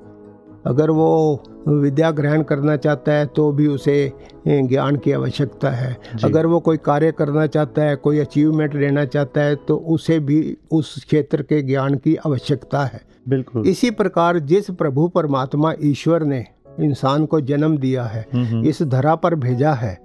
अगर 0.65 0.89
वो 0.89 1.43
विद्या 1.67 2.11
ग्रहण 2.11 2.43
करना 2.43 2.75
चाहता 2.77 3.11
है 3.11 3.25
तो 3.25 3.51
भी 3.51 3.67
उसे 3.67 4.11
ज्ञान 4.47 4.95
की 4.95 5.11
आवश्यकता 5.11 5.69
है। 5.69 5.97
अगर 6.23 6.45
वो 6.45 6.59
कोई 6.59 6.77
कार्य 6.77 7.11
करना 7.11 7.45
चाहता 7.47 7.81
है 7.81 7.95
कोई 7.95 8.19
अचीवमेंट 8.19 8.75
लेना 8.75 9.05
चाहता 9.05 9.41
है 9.41 9.55
तो 9.55 9.77
उसे 9.77 10.19
भी 10.19 10.57
उस 10.71 10.95
क्षेत्र 11.05 11.41
के 11.41 11.61
ज्ञान 11.61 11.95
की 11.95 12.15
आवश्यकता 12.15 12.83
है। 12.85 13.01
बिल्कुल। 13.29 13.67
इसी 13.67 13.91
प्रकार 13.91 14.39
जिस 14.39 14.69
प्रभु 14.71 15.07
परमात्मा 15.07 15.73
ईश्वर 15.81 16.23
ने 16.23 16.45
इंसान 16.79 17.25
को 17.25 17.39
जन्म 17.41 17.77
दिया 17.77 18.03
है 18.03 18.25
हम्म, 18.33 18.45
हम्म, 18.45 18.65
इस 18.65 18.81
धरा 18.83 19.15
पर 19.15 19.35
भेजा 19.35 19.73
है 19.73 19.97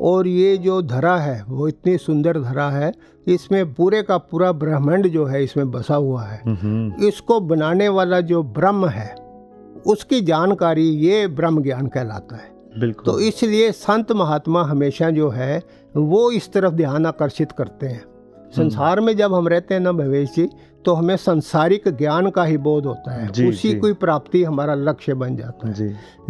और 0.00 0.26
ये 0.26 0.56
जो 0.56 0.80
धरा 0.82 1.16
है 1.16 1.44
वो 1.48 1.68
इतनी 1.68 1.96
सुंदर 1.98 2.40
धरा 2.40 2.68
है 2.70 2.92
इसमें 3.26 3.72
पूरे 3.74 4.02
का 4.02 4.16
पूरा 4.18 4.50
ब्रह्मांड 4.52 5.06
जो 5.08 5.24
है 5.24 5.42
इसमें 5.44 5.70
बसा 5.70 5.94
हुआ 5.94 6.24
है। 6.24 6.40
हम्म, 6.46 7.06
इसको 7.06 7.40
बनाने 7.40 7.88
वाला 7.88 8.20
जो 8.22 8.42
ब्रह्म 8.42 8.88
है 8.88 9.14
उसकी 9.86 10.20
जानकारी 10.20 10.88
ये 10.88 11.26
ब्रह्म 11.26 11.62
ज्ञान 11.62 11.86
कहलाता 11.86 12.36
है। 12.36 12.56
बिल्कुल। 12.78 13.04
तो 13.04 13.20
इसलिए 13.20 13.72
संत 13.72 14.12
महात्मा 14.12 14.62
हमेशा 14.64 15.10
जो 15.10 15.28
है 15.28 15.62
वो 15.96 16.30
इस 16.30 16.52
तरफ़ 16.52 16.74
ध्यान 16.74 17.06
आकर्षित 17.06 17.52
करते 17.52 17.86
हैं। 17.86 18.04
संसार 18.56 19.00
में 19.00 19.16
जब 19.16 19.34
हम 19.34 19.48
रहते 19.48 19.74
हैं 19.74 19.80
ना 19.80 19.92
भवेश 19.92 20.30
जी 20.36 20.48
तो 20.84 20.92
हमें 20.92 21.16
संसारिक 21.16 21.88
ज्ञान 21.88 22.30
का 22.30 22.44
ही 22.44 22.56
बोध 22.56 22.86
होता 22.86 23.12
है। 23.12 23.32
जी, 23.32 23.48
उसी 23.48 23.68
जी। 23.68 23.74
की 23.74 23.92
प्राप्ति 23.92 24.44
हमारा 24.44 24.74
लक्ष्य 24.74 25.14
बन 25.14 25.36
जाता 25.36 25.68
है। 25.68 25.74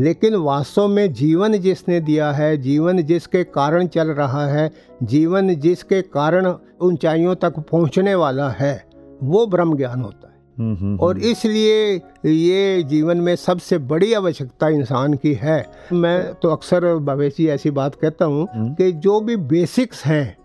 लेकिन 0.00 0.34
वास्तव 0.34 0.88
में 0.88 1.12
जीवन 1.12 1.52
जिसने 1.52 2.00
दिया 2.00 2.32
है 2.32 2.56
जीवन 2.56 3.02
जिसके 3.02 3.44
कारण 3.44 3.86
चल 3.86 4.08
रहा 4.08 4.46
है 4.46 4.70
जीवन 5.02 5.54
जिसके 5.54 6.02
कारण 6.02 6.54
ऊंचाइयों 6.80 7.34
तक 7.34 7.58
पहुँचने 7.58 8.14
वाला 8.14 8.48
है 8.50 8.84
वो 9.22 9.46
ब्रह्म 9.46 9.76
ज्ञान 9.76 10.00
होता 10.00 10.18
है। 10.18 10.25
हम्म, 10.25 10.25
हम्म, 10.25 10.25
और 10.58 11.18
इसलिए 11.18 11.94
ये 12.26 12.82
जीवन 12.82 13.16
में 13.16 13.34
सबसे 13.36 13.78
बड़ी 13.78 14.12
आवश्यकता 14.14 14.68
इंसान 14.68 15.14
की 15.14 15.32
है। 15.34 15.64
मैं 15.92 16.34
तो 16.34 16.48
अक्सर 16.48 16.94
भवेशी 17.04 17.46
ऐसी 17.48 17.70
बात 17.70 17.94
कहता 17.94 18.24
हूँ 18.24 18.46
हम्म। 18.54 18.74
कि 18.74 18.90
जो 18.92 19.20
भी 19.20 19.36
बेसिक्स 19.36 20.04
हैं 20.04 20.36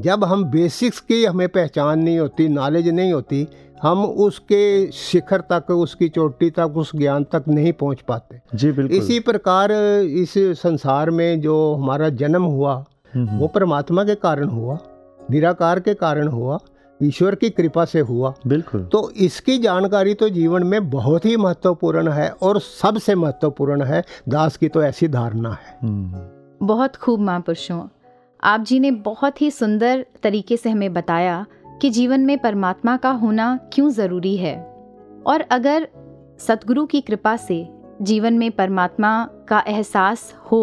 जब 0.00 0.24
हम 0.24 0.44
बेसिक्स 0.44 1.00
की 1.00 1.24
हमें 1.24 1.48
पहचान 1.48 1.98
नहीं 1.98 2.18
होती 2.18 2.48
नॉलेज 2.48 2.88
नहीं 2.88 3.12
होती 3.12 3.46
हम 3.82 4.04
उसके 4.04 4.90
शिखर 4.92 5.40
तक 5.52 5.70
उसकी 5.70 6.08
चोटी 6.08 6.50
तक 6.50 6.76
उस 6.76 6.90
ज्ञान 6.96 7.24
तक 7.24 7.44
नहीं 7.48 7.72
पहुँच 7.72 8.00
पाते। 8.08 8.40
जी 8.54 8.70
बिल्कुल। 8.72 8.96
इसी 8.96 9.18
प्रकार 9.20 9.72
इस 9.72 10.34
संसार 10.60 11.10
में 11.10 11.40
जो 11.40 11.74
हमारा 11.74 12.08
जन्म 12.22 12.42
हुआ 12.42 12.74
वो 13.16 13.46
परमात्मा 13.46 14.04
के 14.04 14.14
कारण 14.14 14.48
हुआ 14.48 14.78
निराकार 15.30 15.80
के 15.80 15.94
कारण 15.94 16.28
हुआ 16.28 16.58
ईश्वर 17.00 17.34
की 17.34 17.50
कृपा 17.50 17.84
से 17.84 18.00
हुआ। 18.00 18.32
बिल्कुल। 18.46 18.84
तो 18.84 19.10
इसकी 19.10 19.58
जानकारी 19.58 20.14
तो 20.14 20.28
जीवन 20.28 20.66
में 20.66 20.88
बहुत 20.90 21.24
ही 21.24 21.36
महत्वपूर्ण 21.36 22.10
है 22.10 22.28
और 22.42 22.60
सबसे 22.60 23.14
महत्वपूर्ण 23.14 23.82
है 23.82 24.02
दास 24.28 24.56
की 24.56 24.68
तो 24.68 24.82
ऐसी 24.82 25.08
धारणा 25.08 25.50
है। 25.52 25.78
हम्म, 25.82 26.66
बहुत 26.66 26.96
खूब 26.96 27.20
महापुरुषों 27.20 27.82
आप 28.42 28.60
जी 28.60 28.78
ने 28.80 28.90
बहुत 28.90 29.42
ही 29.42 29.50
सुंदर 29.50 30.04
तरीके 30.22 30.56
से 30.56 30.70
हमें 30.70 30.92
बताया 30.92 31.44
कि 31.82 31.90
जीवन 31.90 32.20
में 32.20 32.38
परमात्मा 32.38 32.96
का 32.96 33.10
होना 33.10 33.58
क्यों 33.72 33.90
ज़रूरी 33.90 34.36
है। 34.36 34.56
और 35.26 35.40
अगर 35.50 35.88
सतगुरु 36.38 36.86
की 36.86 37.00
कृपा 37.00 37.36
से 37.36 37.68
जीवन 38.02 38.34
में 38.34 38.50
परमात्मा 38.52 39.28
का 39.48 39.62
एहसास 39.68 40.34
हो 40.52 40.62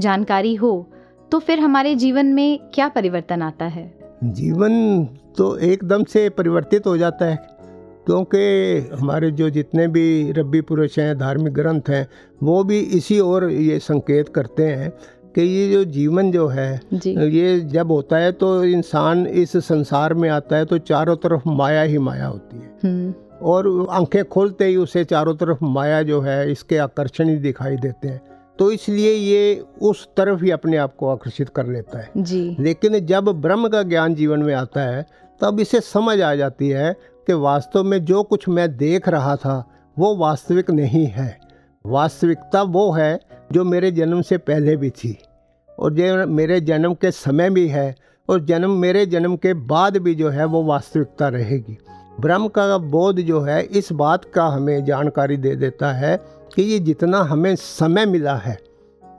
जानकारी 0.00 0.54
हो 0.54 0.90
तो 1.32 1.38
फिर 1.38 1.60
हमारे 1.60 1.94
जीवन 1.94 2.26
में 2.26 2.58
क्या 2.74 2.88
परिवर्तन 2.88 3.42
आता 3.42 3.64
है? 3.64 4.05
जीवन 4.32 5.04
तो 5.38 5.58
एकदम 5.58 6.04
से 6.04 6.28
परिवर्तित 6.28 6.86
हो 6.86 6.96
जाता 6.96 7.24
है 7.24 7.36
क्योंकि 8.06 8.38
हमारे 8.96 9.30
जो 9.30 9.50
जितने 9.50 9.88
भी 9.88 10.32
रब्बी 10.32 10.60
पुरुष 10.60 10.98
हैं 10.98 11.18
धार्मिक 11.18 11.52
ग्रंथ 11.52 11.80
हैं 11.88 12.08
वो 12.42 12.64
भी 12.64 12.80
इसी 12.80 13.20
ओर 13.20 13.50
ये 13.50 13.78
संकेत 13.78 14.28
करते 14.28 14.62
हैं 14.62 14.90
कि 15.34 15.42
ये 15.42 15.72
जो 15.72 15.84
जीवन 15.84 16.32
जो 16.32 16.48
है 16.48 16.80
जी। 16.94 17.38
ये 17.38 17.60
जब 17.60 17.90
होता 17.90 18.16
है 18.16 18.32
तो 18.32 18.64
इंसान 18.64 19.26
इस 19.26 19.56
संसार 19.56 20.14
में 20.14 20.28
आता 20.28 20.56
है 20.56 20.64
तो 20.64 20.78
चारों 20.78 21.16
तरफ़ 21.16 21.42
माया 21.46 21.82
ही 21.82 21.98
माया 21.98 22.26
होती 22.26 22.56
है। 22.56 22.78
हम्म। 22.84 23.14
और 23.42 23.86
आँखें 23.90 24.24
खोलते 24.24 24.64
ही 24.64 24.76
उसे 24.76 25.04
चारों 25.04 25.34
तरफ़ 25.34 25.58
माया 25.62 26.02
जो 26.02 26.20
है 26.20 26.52
इसके 26.52 26.78
आकर्षण 26.78 27.28
ही 27.28 27.36
दिखाई 27.36 27.76
देते 27.76 28.08
हैं। 28.08 28.20
तो 28.58 28.70
इसलिए 28.72 29.12
ये 29.12 29.64
उस 29.82 30.06
तरफ़ 30.16 30.42
ही 30.44 30.50
अपने 30.50 30.76
आप 30.76 30.94
को 30.96 31.08
आकर्षित 31.08 31.48
कर 31.48 31.66
लेता 31.66 31.98
है। 31.98 32.10
जी। 32.16 32.56
लेकिन 32.60 32.98
जब 33.06 33.28
ब्रह्म 33.40 33.68
का 33.68 33.82
ज्ञान 33.82 34.14
जीवन 34.14 34.42
में 34.42 34.54
आता 34.54 34.80
है 34.80 35.06
तब 35.40 35.60
इसे 35.60 35.80
समझ 35.80 36.20
आ 36.20 36.34
जाती 36.34 36.68
है 36.68 36.92
कि 37.26 37.32
वास्तव 37.32 37.84
में 37.84 38.04
जो 38.04 38.22
कुछ 38.22 38.48
मैं 38.48 38.76
देख 38.76 39.08
रहा 39.08 39.36
था 39.36 39.64
वो 39.98 40.16
वास्तविक 40.16 40.70
नहीं 40.70 41.06
है। 41.06 41.38
वास्तविकता 41.86 42.62
वो 42.62 42.90
है 42.92 43.20
जो 43.52 43.64
मेरे 43.64 43.90
जन्म 43.90 44.22
से 44.22 44.38
पहले 44.38 44.76
भी 44.76 44.90
थी 44.90 45.18
और 45.78 45.92
जो 45.92 46.26
मेरे 46.26 46.60
जन्म 46.60 46.94
के 46.94 47.10
समय 47.10 47.50
भी 47.50 47.66
है 47.68 47.94
और 48.28 48.44
जन्म 48.44 48.70
मेरे 48.70 49.06
जन्म 49.06 49.36
के 49.36 49.54
बाद 49.54 49.96
भी 49.96 50.14
जो 50.14 50.30
है 50.30 50.44
वो 50.44 50.62
वास्तविकता 50.64 51.28
रहेगी। 51.28 51.78
ब्रह्म 52.20 52.48
का 52.48 52.78
बोध 52.78 53.20
जो 53.20 53.40
है 53.40 53.62
इस 53.62 53.92
बात 53.92 54.24
का 54.24 54.46
हमें 54.46 54.84
जानकारी 54.84 55.36
दे 55.36 55.54
देता 55.56 55.92
है 55.92 56.16
कि 56.56 56.62
ये 56.62 56.78
जितना 56.78 57.18
हमें 57.22 57.54
समय 57.56 58.06
मिला 58.06 58.34
है 58.34 58.58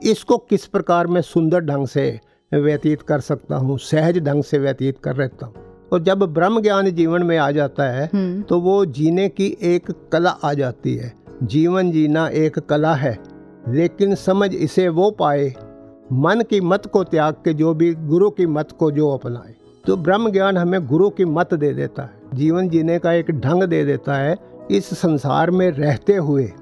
इसको 0.02 0.36
किस 0.38 0.66
प्रकार 0.66 1.06
मैं 1.06 1.20
सुंदर 1.22 1.60
ढंग 1.60 1.86
से 1.86 2.20
व्यतीत 2.52 3.02
कर 3.02 3.20
सकता 3.20 3.56
हूँ 3.56 3.78
सहज 3.78 4.18
ढंग 4.18 4.42
से 4.42 4.58
व्यतीत 4.58 4.98
कर 4.98 5.16
रहता 5.16 5.46
हूँ? 5.46 5.54
और 5.92 6.02
जब 6.02 6.22
ब्रह्म 6.24 6.60
ज्ञान 6.62 6.90
जीवन 6.90 7.22
में 7.22 7.36
आ 7.38 7.50
जाता 7.50 7.84
है 7.84 8.08
हम्म। 8.14 8.42
तो 8.42 8.60
वो 8.60 8.84
जीने 8.86 9.28
की 9.28 9.56
एक 9.62 9.90
कला 10.12 10.30
आ 10.30 10.52
जाती 10.54 10.94
है। 10.94 11.12
जीवन 11.42 11.90
जीना 11.92 12.28
एक 12.28 12.58
कला 12.58 12.94
है 12.94 13.16
लेकिन 13.68 14.14
समझ 14.14 14.54
इसे 14.54 14.88
वो 14.88 15.10
पाए 15.10 15.48
मन 16.12 16.42
की 16.50 16.60
मत 16.60 16.86
को 16.86 17.04
त्याग 17.04 17.34
के 17.34 17.54
जो 17.54 17.74
भी 17.74 17.94
गुरु 17.94 18.30
की 18.30 18.46
मत 18.46 18.72
को 18.78 18.90
जो 18.90 19.10
अपनाए। 19.10 19.54
तो 19.84 19.96
ब्रह्म 19.96 20.30
ज्ञान 20.30 20.56
हमें 20.56 20.86
गुरु 20.86 21.10
की 21.10 21.24
मत 21.24 21.54
दे 21.54 21.72
देता 21.72 22.02
है। 22.02 22.20
जीवन 22.34 22.68
जीने 22.68 22.98
का 22.98 23.12
एक 23.12 23.30
ढंग 23.30 23.62
दे 23.62 23.84
देता 23.84 24.14
है 24.14 24.36
इस 24.70 24.86
संसार 24.98 25.50
में 25.50 25.70
रहते 25.70 26.16
हुए। 26.16 26.52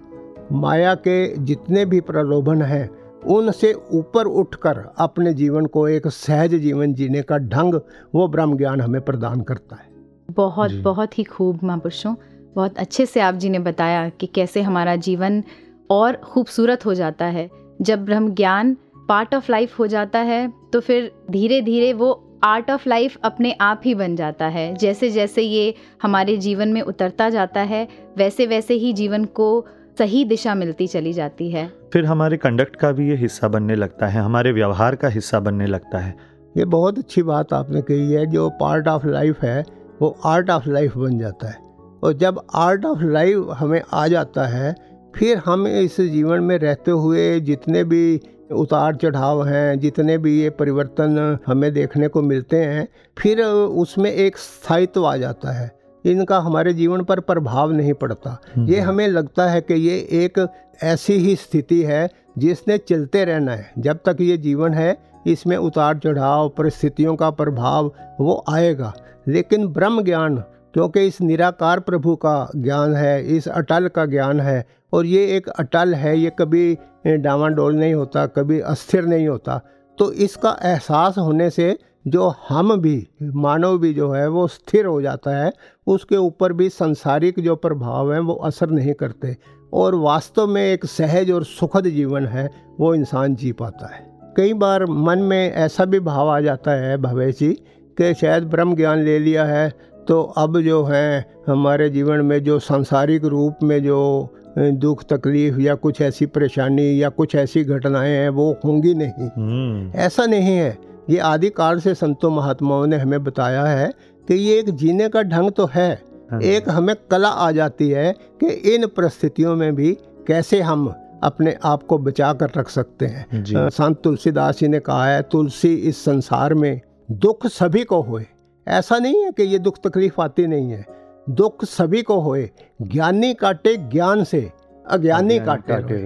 माया 0.52 0.94
के 0.94 1.36
जितने 1.36 1.84
भी 1.84 2.00
प्रलोभन 2.00 2.62
हैं 2.62 2.88
उनसे 3.26 3.72
ऊपर 3.72 4.24
उठकर 4.24 4.78
अपने 4.98 5.32
जीवन 5.34 5.66
को 5.66 5.88
एक 5.88 6.06
सहज 6.06 6.54
जीवन 6.54 6.94
जीने 6.94 7.22
का 7.22 7.38
ढंग 7.38 7.74
वो 8.14 8.26
ब्रह्म 8.28 8.56
ज्ञान 8.56 8.80
हमें 8.80 9.00
प्रदान 9.00 9.40
करता 9.40 9.76
है। 9.76 9.88
बहुत 10.30 10.72
बहुत 10.72 11.18
ही 11.18 11.24
खूब 11.24 11.60
महापुरुषों 11.64 12.14
बहुत 12.56 12.78
अच्छे 12.78 13.06
से 13.06 13.20
आप 13.20 13.34
जी 13.34 13.48
ने 13.48 13.58
बताया 13.58 14.08
कि 14.08 14.26
कैसे 14.26 14.62
हमारा 14.62 14.96
जीवन 14.96 15.42
और 15.90 16.16
खूबसूरत 16.16 16.86
हो 16.86 16.94
जाता 16.94 17.24
है। 17.24 17.48
जब 17.82 18.04
ब्रह्म 18.04 18.34
ज्ञान 18.34 18.76
पार्ट 19.08 19.34
ऑफ़ 19.34 19.50
लाइफ 19.52 19.78
हो 19.78 19.86
जाता 19.86 20.18
है 20.18 20.52
तो 20.72 20.80
फिर 20.80 21.10
धीरे 21.30 21.60
धीरे 21.60 21.92
वो 21.92 22.22
आर्ट 22.44 22.70
ऑफ़ 22.70 22.88
लाइफ 22.88 23.16
अपने 23.24 23.52
आप 23.60 23.80
ही 23.84 23.94
बन 23.94 24.16
जाता 24.16 24.46
है। 24.46 24.74
जैसे 24.74 25.10
जैसे 25.10 25.42
ये 25.42 25.74
हमारे 26.02 26.36
जीवन 26.36 26.68
में 26.68 26.80
उतरता 26.82 27.28
जाता 27.30 27.60
है 27.60 27.88
वैसे 28.16 28.46
वैसे 28.46 28.74
ही 28.74 28.92
जीवन 28.92 29.24
को 29.24 29.66
सही 29.98 30.24
दिशा 30.24 30.54
मिलती 30.54 30.86
चली 30.86 31.12
जाती 31.12 31.50
है। 31.50 31.66
फिर 31.92 32.04
हमारे 32.04 32.36
कंडक्ट 32.36 32.76
का 32.76 32.90
भी 32.92 33.08
ये 33.08 33.16
हिस्सा 33.16 33.48
बनने 33.48 33.74
लगता 33.74 34.06
है 34.06 34.20
हमारे 34.20 34.52
व्यवहार 34.52 34.96
का 34.96 35.08
हिस्सा 35.08 35.40
बनने 35.40 35.66
लगता 35.66 35.98
है। 35.98 36.14
ये 36.54 36.64
बहुत 36.64 36.98
अच्छी 36.98 37.22
बात 37.22 37.52
आपने 37.52 37.82
कही 37.82 38.12
है 38.12 38.26
जो 38.26 38.48
पार्ट 38.50 38.88
ऑफ़ 38.88 39.06
लाइफ 39.06 39.42
है 39.42 39.64
वो 40.02 40.16
आर्ट 40.24 40.50
ऑफ़ 40.50 40.68
लाइफ 40.68 40.96
बन 40.96 41.18
जाता 41.18 41.48
है। 41.48 41.64
और 42.04 42.12
जब 42.12 42.40
आर्ट 42.54 42.84
ऑफ़ 42.84 43.02
लाइफ 43.02 43.46
हमें 43.50 43.80
आ 43.92 44.06
जाता 44.08 44.46
है 44.46 44.74
फिर 45.14 45.38
हम 45.46 45.66
इस 45.66 46.00
जीवन 46.00 46.40
में 46.40 46.58
रहते 46.58 46.90
हुए 46.90 47.40
जितने 47.40 47.84
भी 47.84 48.20
उतार 48.52 48.96
चढ़ाव 48.96 49.44
हैं 49.44 49.78
जितने 49.80 50.18
भी 50.18 50.40
ये 50.40 50.50
परिवर्तन 50.50 51.38
हमें 51.46 51.72
देखने 51.72 52.08
को 52.08 52.22
मिलते 52.22 52.56
हैं 52.56 52.86
फिर 53.18 53.42
उसमें 53.42 54.10
एक 54.10 54.36
स्थायित्व 54.36 55.06
आ 55.06 55.16
जाता 55.16 55.52
है। 55.52 55.70
इनका 56.06 56.38
हमारे 56.38 56.72
जीवन 56.74 57.02
पर 57.04 57.20
प्रभाव 57.20 57.72
नहीं 57.72 57.92
पड़ता। 57.94 58.38
ये 58.58 58.80
हमें 58.80 59.06
लगता 59.08 59.46
है 59.50 59.60
कि 59.60 59.74
ये 59.74 59.96
एक 60.24 60.46
ऐसी 60.82 61.12
ही 61.12 61.36
स्थिति 61.36 61.82
है 61.82 62.08
जिसने 62.38 62.78
चलते 62.78 63.24
रहना 63.24 63.52
है। 63.52 63.72
जब 63.78 63.98
तक 64.04 64.16
ये 64.20 64.36
जीवन 64.36 64.74
है 64.74 64.96
इसमें 65.26 65.56
उतार 65.56 65.98
चढ़ाव 65.98 66.48
परिस्थितियों 66.48 67.16
का 67.16 67.30
प्रभाव 67.30 67.92
वो 68.20 68.44
आएगा। 68.50 68.92
लेकिन 69.28 69.66
ब्रह्म 69.68 70.02
ज्ञान 70.02 70.36
क्योंकि 70.74 71.06
इस 71.06 71.20
निराकार 71.20 71.80
प्रभु 71.80 72.14
का 72.16 72.50
ज्ञान 72.56 72.94
है 72.94 73.36
इस 73.36 73.48
अटल 73.48 73.88
का 73.88 74.06
ज्ञान 74.06 74.40
है 74.40 74.64
और 74.92 75.06
ये 75.06 75.24
एक 75.36 75.48
अटल 75.48 75.94
है 75.94 76.18
ये 76.18 76.32
कभी 76.38 76.78
डावाडोल 77.06 77.74
नहीं 77.74 77.94
होता 77.94 78.26
कभी 78.26 78.60
अस्थिर 78.60 79.04
नहीं 79.04 79.28
होता 79.28 79.60
तो 79.98 80.12
इसका 80.12 80.56
एहसास 80.62 81.18
होने 81.18 81.50
से 81.50 81.78
जो 82.08 82.34
हम 82.48 82.80
भी 82.80 83.08
मानव 83.22 83.78
भी 83.78 83.94
जो 83.94 84.10
है 84.10 84.28
वो 84.28 84.46
स्थिर 84.46 84.86
हो 84.86 85.02
जाता 85.02 85.36
है। 85.36 85.52
उसके 85.86 86.16
ऊपर 86.16 86.52
भी 86.52 86.68
संसारिक 86.68 87.40
जो 87.40 87.56
प्रभाव 87.56 88.12
हैं 88.12 88.20
वो 88.20 88.34
असर 88.34 88.70
नहीं 88.70 88.94
करते। 88.94 89.36
और 89.72 89.94
वास्तव 89.94 90.46
में 90.46 90.72
एक 90.72 90.84
सहज 90.84 91.30
और 91.30 91.44
सुखद 91.44 91.84
जीवन 91.84 92.26
है 92.26 92.50
वो 92.80 92.94
इंसान 92.94 93.34
जी 93.34 93.52
पाता 93.52 93.94
है। 93.94 94.18
कई 94.36 94.52
बार 94.54 94.86
मन 94.86 95.18
में 95.18 95.52
ऐसा 95.52 95.84
भी 95.84 96.00
भाव 96.00 96.28
आ 96.28 96.40
जाता 96.40 96.70
है 96.70 96.96
भवेश 96.96 97.38
जी 97.38 97.52
कि 97.98 98.14
शायद 98.14 98.44
ब्रह्म 98.44 98.76
ज्ञान 98.76 98.98
ले 98.98 99.18
लिया 99.18 99.44
है 99.44 99.72
तो 100.08 100.22
अब 100.22 100.60
जो 100.60 100.84
है 100.84 101.34
हमारे 101.48 101.90
जीवन 101.90 102.16
में 102.16 102.44
जो 102.44 102.58
सांसारिक 102.58 103.24
रूप 103.24 103.54
में 103.62 103.82
जो 103.84 104.28
दुख 104.58 105.04
तकलीफ़ 105.04 105.60
या 105.60 105.74
कुछ 105.74 106.00
ऐसी 106.00 106.26
परेशानी 106.26 107.02
या 107.02 107.08
कुछ 107.08 107.34
ऐसी 107.34 107.64
घटनाएँ 107.64 108.12
हैं 108.12 108.28
वो 108.28 108.56
होंगी 108.64 108.94
नहीं। 108.94 109.28
हम्म, 109.28 109.98
ऐसा 109.98 110.26
नहीं 110.26 110.56
है। 110.56 110.95
ये 111.10 111.18
आदिकाल 111.18 111.80
से 111.80 111.94
संतों 111.94 112.30
महात्माओं 112.30 112.86
ने 112.86 112.96
हमें 112.96 113.24
बताया 113.24 113.64
है 113.64 113.92
कि 114.28 114.34
ये 114.34 114.58
एक 114.58 114.70
जीने 114.70 115.08
का 115.08 115.22
ढंग 115.22 115.50
तो 115.50 115.66
है। 115.74 116.02
हाँ। 116.30 116.40
एक 116.40 116.68
हमें 116.68 116.96
कला 117.10 117.28
आ 117.28 117.50
जाती 117.50 117.90
है 117.90 118.12
कि 118.40 118.46
इन 118.46 118.86
परिस्थितियों 118.86 119.56
में 119.56 119.74
भी 119.74 119.92
कैसे 120.26 120.60
हम 120.60 120.94
अपने 121.22 121.56
आप 121.64 121.82
को 121.82 121.98
बचा 121.98 122.32
कर 122.32 122.50
रख 122.56 122.68
सकते 122.68 123.06
हैं। 123.06 123.44
संत 123.68 124.00
तुलसीदास 124.02 124.58
जी 124.58 124.68
ने 124.68 124.80
कहा 124.80 125.06
है 125.06 125.22
तुलसी 125.22 125.74
इस 125.74 126.04
संसार 126.04 126.54
में 126.54 126.80
दुख 127.10 127.46
सभी 127.46 127.84
को 127.84 128.00
होए। 128.02 128.26
ऐसा 128.68 128.98
नहीं 128.98 129.24
है 129.24 129.30
कि 129.30 129.42
ये 129.42 129.58
दुख 129.58 129.78
तकलीफ़ 129.84 130.20
आती 130.20 130.46
नहीं 130.46 130.70
है। 130.70 130.84
दुख 131.30 131.64
सभी 131.64 132.02
को 132.02 132.20
होए। 132.20 132.50
ज्ञानी 132.82 133.34
काटे 133.34 133.76
ज्ञान 133.76 134.24
से। 134.24 134.52
अज्ञानी 134.90 135.38
काटे 135.38 135.98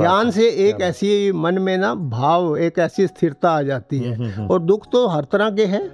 ज्ञान 0.00 0.30
से 0.30 0.48
एक 0.68 0.80
ऐसी 0.80 1.32
मन 1.32 1.58
में 1.58 1.78
ना 1.78 1.94
भाव 1.94 2.56
एक 2.56 2.78
ऐसी 2.78 3.06
स्थिरता 3.06 3.50
आ 3.50 3.62
जाती 3.62 3.98
है। 3.98 4.14
हम्म, 4.14 4.30
हम्म, 4.30 4.48
और 4.48 4.62
दुख 4.62 4.86
तो 4.92 5.06
हर 5.08 5.24
तरह 5.32 5.50
के 5.50 5.66
हैं। 5.66 5.84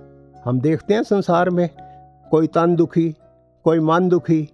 हम 0.45 0.61
देखते 0.61 0.95
हैं 0.95 1.03
संसार 1.03 1.51
में 1.51 1.69
कोई 2.31 2.47
तन 2.47 2.77
दुखी 2.77 3.15
कोई 3.65 3.81
मन 3.81 4.09
दुखी 4.09 4.49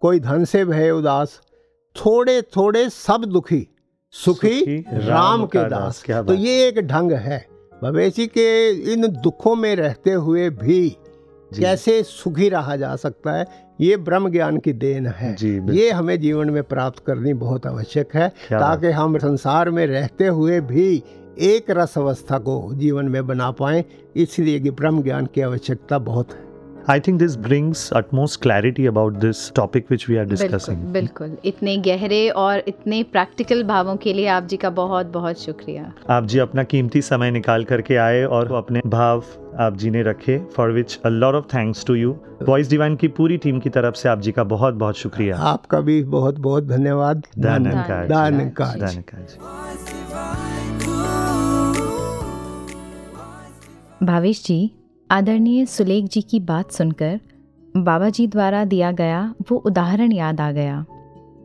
कोई 0.00 0.20
धन 0.20 0.44
से 0.44 0.64
भय 0.64 0.90
उदास 0.90 1.40
थोड़े 1.96 2.42
थोड़े 2.42 2.88
सब 2.88 3.24
दुखी 3.24 3.66
सुखी 4.10 4.58
सुखी 4.58 4.84
राम 5.08 5.46
के 5.46 5.58
दास। 5.68 6.04
तो 6.10 6.34
ये 6.34 6.68
एक 6.68 6.78
ढंग 6.78 7.12
है। 7.12 7.46
भवेशी 7.82 8.26
के 8.26 8.70
इन 8.92 9.06
दुखों 9.08 9.54
में 9.56 9.76
रहते 9.76 10.10
हुए 10.10 10.50
भी। 10.50 10.96
कैसे 11.60 12.02
सुखी 12.02 12.48
रहा 12.48 12.76
जा 12.76 12.94
सकता 12.96 13.32
है 13.32 13.46
ये 13.80 13.96
ब्रह्म 13.96 14.30
ज्ञान 14.30 14.58
की 14.58 14.72
देन 14.72 15.06
है। 15.06 15.34
जी, 15.34 15.50
ये 15.72 15.90
हमें 15.90 16.18
जीवन 16.20 16.50
में 16.50 16.62
प्राप्त 16.62 17.02
करनी 17.06 17.32
बहुत 17.34 17.66
आवश्यक 17.66 18.14
है 18.14 18.28
ताकि 18.28 18.90
हम 18.90 19.18
संसार 19.18 19.70
में 19.70 19.86
रहते 19.86 20.26
हुए 20.26 20.60
भी 20.60 21.02
एक 21.40 21.70
रस 21.70 21.98
अवस्था 21.98 22.38
को 22.38 22.74
जीवन 22.74 23.08
में 23.08 23.26
बना 23.26 23.50
पाएँ 23.50 23.84
इसलिए 24.16 24.60
कि 24.60 24.70
ब्रह्म 24.70 25.02
ज्ञान 25.02 25.26
की 25.26 25.40
आवश्यकता 25.40 25.98
बहुत 25.98 26.32
है। 26.32 26.50
I 26.90 26.98
think 26.98 27.20
this 27.20 27.34
brings 27.36 27.80
utmost 27.92 28.40
clarity 28.42 28.86
about 28.86 29.18
this 29.20 29.40
topic 29.58 29.90
which 29.90 30.06
we 30.08 30.16
are 30.16 30.24
बिल्कुल 30.26 30.48
discussing. 30.48 30.78
बिल्कुल। 30.92 31.36
इतने 31.44 31.76
गहरे 31.76 32.28
और 32.28 32.62
इतने 32.68 33.02
प्रैक्टिकल 33.02 33.62
भावों 33.64 33.96
के 33.96 34.12
लिए 34.12 34.26
आप 34.26 34.46
जी 34.46 34.56
का 34.56 34.70
बहुत 34.70 35.06
बहुत 35.06 35.42
शुक्रिया। 35.42 35.92
आप 36.10 36.26
जी 36.26 36.38
अपना 36.38 36.62
कीमती 36.62 37.02
समय 37.02 37.30
निकाल 37.30 37.64
करके 37.64 37.96
आए 37.96 38.24
और 38.24 38.52
अपने 38.52 38.80
भाव 38.86 39.24
आप 39.60 39.76
जी 39.76 39.90
ने 39.90 40.02
रखे 40.02 40.38
for 40.38 40.70
which 40.70 41.00
a 41.04 41.08
lot 41.08 41.34
of 41.34 41.44
thanks 41.44 41.84
to 41.86 41.94
you 41.94 42.16
Voice 42.48 42.70
Divine 42.70 42.96
की 42.96 43.08
पूरी 43.08 43.36
टीम 43.36 43.60
की 43.60 43.70
तरफ़ 43.70 43.94
से 43.94 44.08
आप 44.08 44.20
जी 44.20 44.32
का 44.32 44.44
बहुत 44.44 44.74
बहुत 44.74 44.96
शुक्रिया। 44.96 45.36
आपका 45.36 45.80
भी 45.80 46.04
बहुत 46.04 46.38
बहुत 46.38 46.66
धन्यवाद 46.66 47.22
भावेश 54.02 54.44
जी 54.44 54.72
आदरणीय 55.10 55.66
सुलेख 55.66 56.04
जी 56.04 56.22
की 56.22 56.40
बात 56.40 56.70
सुनकर 56.70 57.20
बाबा 57.76 58.08
जी 58.08 58.26
द्वारा 58.26 58.64
दिया 58.64 58.92
गया 58.92 59.34
वो 59.50 59.56
उदाहरण 59.56 60.12
याद 60.12 60.40
आ 60.40 60.52
गया 60.52 60.86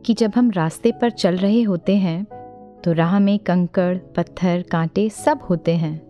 कि 0.06 0.14
जब 0.14 0.32
हम 0.36 0.50
रास्ते 0.50 0.92
पर 0.92 1.10
चल 1.10 1.36
रहे 1.36 1.62
होते 1.62 1.96
हैं 1.96 2.24
तो 2.84 2.92
राह 2.92 3.18
में 3.18 3.38
कंकड़ 3.38 3.98
पत्थर 3.98 4.64
कांटे 4.72 5.08
सब 5.08 5.38
होते 5.50 5.76
हैं। 5.76 6.07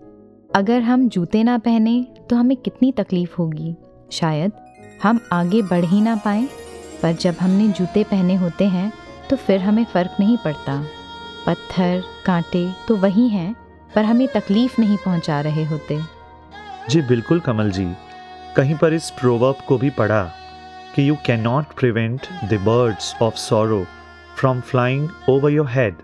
अगर 0.50 0.80
हम 0.80 1.08
जूते 1.08 1.42
ना 1.42 1.56
पहने 1.58 2.02
तो 2.30 2.36
हमें 2.36 2.56
कितनी 2.56 2.90
तकलीफ़ 2.92 3.34
होगी? 3.38 3.74
शायद 4.12 4.52
हम 5.02 5.20
आगे 5.32 5.60
बढ़ 5.62 5.84
ही 5.84 6.00
ना 6.00 6.14
पाएँ, 6.16 6.46
पर 7.02 7.12
जब 7.12 7.34
हमने 7.40 7.68
जूते 7.68 8.04
पहने 8.04 8.34
होते 8.34 8.66
हैं 8.66 8.92
तो 9.30 9.36
फिर 9.36 9.60
हमें 9.60 9.84
फ़र्क 9.84 10.16
नहीं 10.20 10.36
पड़ता। 10.36 10.80
पत्थर, 11.46 12.02
कांटे 12.26 12.66
तो 12.88 12.96
वही 12.96 13.28
हैं, 13.28 13.54
पर 13.94 14.04
हमें 14.04 14.26
तकलीफ़ 14.28 14.80
नहीं 14.80 14.96
पहुँचा 14.96 15.40
रहे 15.40 15.64
होते। 15.64 16.00
जी, 16.90 17.02
बिल्कुल 17.02 17.40
कमल 17.40 17.70
जी। 17.70 17.86
कहीं 18.56 18.74
पर 18.74 18.92
इस 18.92 19.10
प्रोवर्ब 19.10 19.64
को 19.68 19.78
भी 19.78 19.90
पढ़ा 19.90 20.22
कि 20.94 21.08
you 21.08 21.16
can 21.26 21.40
not 21.40 21.74
prevent 21.78 22.26
the 22.44 22.60
birds 22.66 23.14
of 23.22 23.36
sorrow 23.36 23.84
from 24.36 24.60
flying 24.60 25.08
over 25.28 25.50
your 25.50 25.68
head 25.70 25.96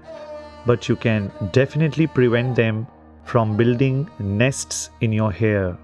but 0.68 0.90
you 0.90 0.96
can 0.96 1.30
definitely 1.44 2.06
prevent 2.06 2.54
them 2.56 2.86
from 3.26 3.56
building 3.56 4.04
nests 4.20 4.90
in 5.02 5.12
your 5.12 5.34
hair 5.40 5.76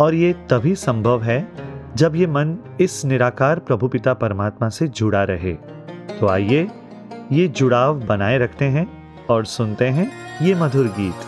और 0.00 0.14
ये 0.14 0.32
तभी 0.32 0.74
संभव 0.74 1.22
है 1.22 1.48
जब 1.96 2.16
ये 2.16 2.26
मन 2.26 2.56
इस 2.80 3.04
निराकार 3.04 3.58
प्रभु 3.58 3.88
पिता 3.88 4.14
परमात्मा 4.14 4.68
से 4.68 4.88
जुड़ा 4.88 5.22
रहे। 5.24 5.52
तो 6.20 6.28
आइए 6.28 6.68
ये 7.32 7.48
जुड़ाव 7.48 8.00
बनाए 8.00 8.38
रखते 8.38 8.64
हैं 8.64 8.86
और 9.30 9.44
सुनते 9.44 9.88
हैं 9.88 10.10
ये 10.42 10.54
मधुर 10.54 10.86
गीत। 10.98 11.26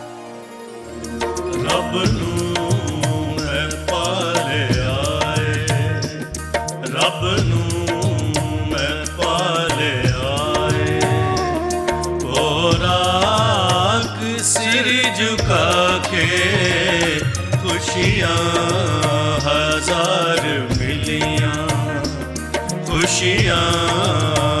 ਰੱਬ 1.65 2.28
खुशियाँ 17.99 19.39
हज़ार 19.45 20.43
मिलियाँ 20.79 21.67
खुशियाँ। 22.87 24.58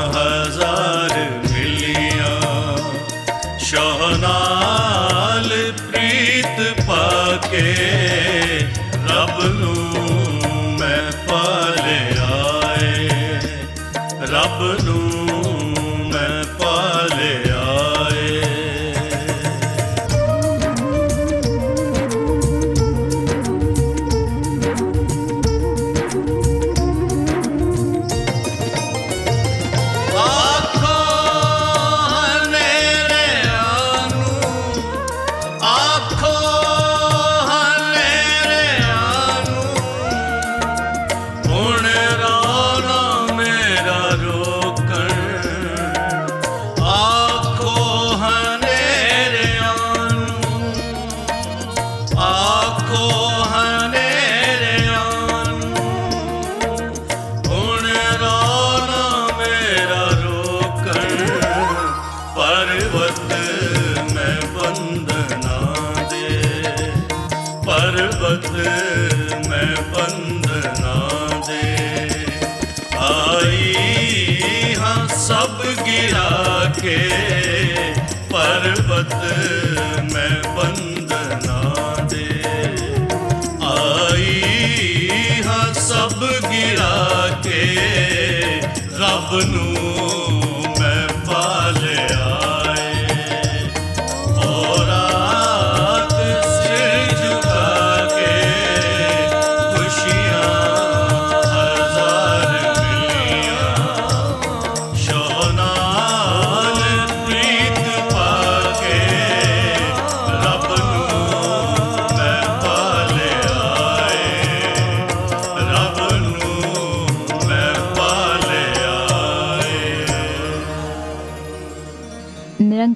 Hey. 79.11 79.68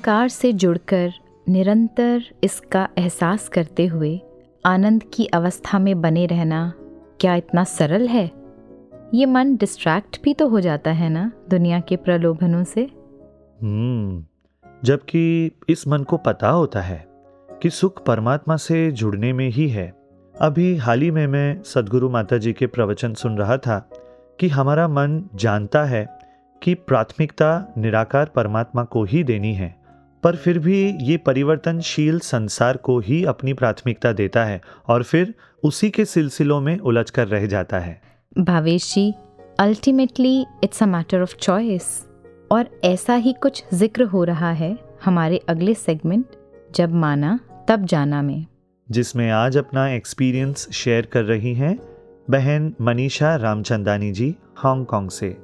निरंकार 0.03 0.29
से 0.29 0.51
जुड़कर 0.53 1.11
निरंतर 1.49 2.23
इसका 2.43 2.87
एहसास 2.97 3.47
करते 3.49 3.85
हुए 3.85 4.21
आनंद 4.65 5.03
की 5.13 5.25
अवस्था 5.25 5.79
में 5.79 6.01
बने 6.01 6.25
रहना 6.25 6.73
क्या 7.19 7.35
इतना 7.35 7.63
सरल 7.63 8.07
है? 8.07 8.31
ये 9.13 9.25
मन 9.25 9.55
डिस्ट्रैक्ट 9.55 10.19
भी 10.23 10.33
तो 10.33 10.47
हो 10.47 10.59
जाता 10.59 10.91
है 10.91 11.09
ना 11.09 11.31
दुनिया 11.49 11.79
के 11.79 11.95
प्रलोभनों 11.95 12.63
से? 12.63 12.81
हम्म 13.61 14.25
जबकि 14.83 15.51
इस 15.69 15.87
मन 15.87 16.03
को 16.03 16.17
पता 16.17 16.49
होता 16.49 16.81
है 16.81 17.05
कि 17.61 17.69
सुख 17.69 18.05
परमात्मा 18.05 18.55
से 18.55 18.91
जुड़ने 18.91 19.33
में 19.33 19.49
ही 19.49 19.69
है। 19.69 19.93
अभी 20.41 20.75
हाल 20.77 21.01
ही 21.01 21.11
में 21.11 21.27
मैं 21.27 21.61
सदगुरु 21.63 22.09
माता 22.09 22.37
जी 22.37 22.53
के 22.53 22.67
प्रवचन 22.67 23.13
सुन 23.13 23.37
रहा 23.37 23.57
था 23.57 23.79
कि 24.39 24.47
हमारा 24.47 24.87
मन 24.87 25.23
जानता 25.35 25.83
है 25.83 26.05
कि 26.61 26.73
प्राथमिकता 26.73 27.73
निराकार 27.77 28.25
परमात्मा 28.25 28.83
को 28.83 29.03
ही 29.03 29.23
देनी 29.23 29.53
है। 29.53 29.82
पर 30.23 30.36
फिर 30.36 30.59
भी 30.59 30.97
ये 31.01 31.17
परिवर्तनशील 31.17 32.19
संसार 32.19 32.77
को 32.77 32.99
ही 32.99 33.23
अपनी 33.25 33.53
प्राथमिकता 33.53 34.12
देता 34.12 34.45
है 34.45 34.62
और 34.88 35.03
फिर 35.03 35.33
उसी 35.63 35.89
के 35.89 36.05
सिलसिलों 36.05 36.62
में 36.62 36.77
उलझ 36.79 37.09
कर 37.09 37.27
रह 37.27 37.45
जाता 37.45 37.79
है। 37.79 38.01
Bhavesh 38.39 38.93
ji 38.93 39.13
ultimately 39.59 40.45
it's 40.63 40.83
a 40.83 40.86
matter 40.86 41.21
of 41.21 41.36
choice 41.36 42.07
और 42.51 42.79
ऐसा 42.83 43.15
ही 43.15 43.33
कुछ 43.33 43.63
ज़िक्र 43.73 44.03
हो 44.03 44.23
रहा 44.23 44.51
है 44.51 44.77
हमारे 45.05 45.38
अगले 45.49 45.73
सेगमेंट 45.73 46.25
जब 46.75 46.93
माना 46.93 47.39
तब 47.69 47.86
जाना 47.86 48.21
में। 48.21 48.45
जिसमें 48.91 49.29
आज 49.31 49.57
अपना 49.57 49.89
एक्सपीरियंस 49.89 50.67
शेयर 50.71 51.05
कर 51.05 51.23
रही 51.23 51.53
हैं 51.53 51.77
बहन 52.29 52.73
मनीषा 52.81 53.36
रामचंदानी 53.36 54.12
जी 54.12 54.36
हांगकांग 54.57 55.09
से। 55.09 55.42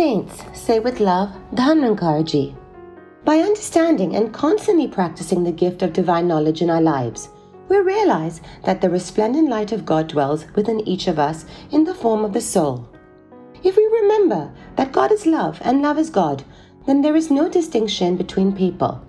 Saints 0.00 0.42
say 0.54 0.78
with 0.78 0.98
love, 0.98 1.28
Dhanankarji. 1.52 2.56
By 3.22 3.40
understanding 3.40 4.16
and 4.16 4.32
constantly 4.32 4.88
practicing 4.88 5.44
the 5.44 5.52
gift 5.52 5.82
of 5.82 5.92
divine 5.92 6.26
knowledge 6.26 6.62
in 6.62 6.70
our 6.70 6.80
lives, 6.80 7.28
we 7.68 7.76
realize 7.76 8.40
that 8.64 8.80
the 8.80 8.88
resplendent 8.88 9.50
light 9.50 9.72
of 9.72 9.84
God 9.84 10.08
dwells 10.08 10.46
within 10.54 10.80
each 10.88 11.06
of 11.06 11.18
us 11.18 11.44
in 11.70 11.84
the 11.84 11.92
form 11.92 12.24
of 12.24 12.32
the 12.32 12.40
soul. 12.40 12.88
If 13.62 13.76
we 13.76 13.84
remember 14.00 14.50
that 14.76 14.90
God 14.90 15.12
is 15.12 15.26
love 15.26 15.60
and 15.60 15.82
love 15.82 15.98
is 15.98 16.08
God, 16.08 16.44
then 16.86 17.02
there 17.02 17.14
is 17.14 17.30
no 17.30 17.50
distinction 17.50 18.16
between 18.16 18.56
people. 18.56 19.06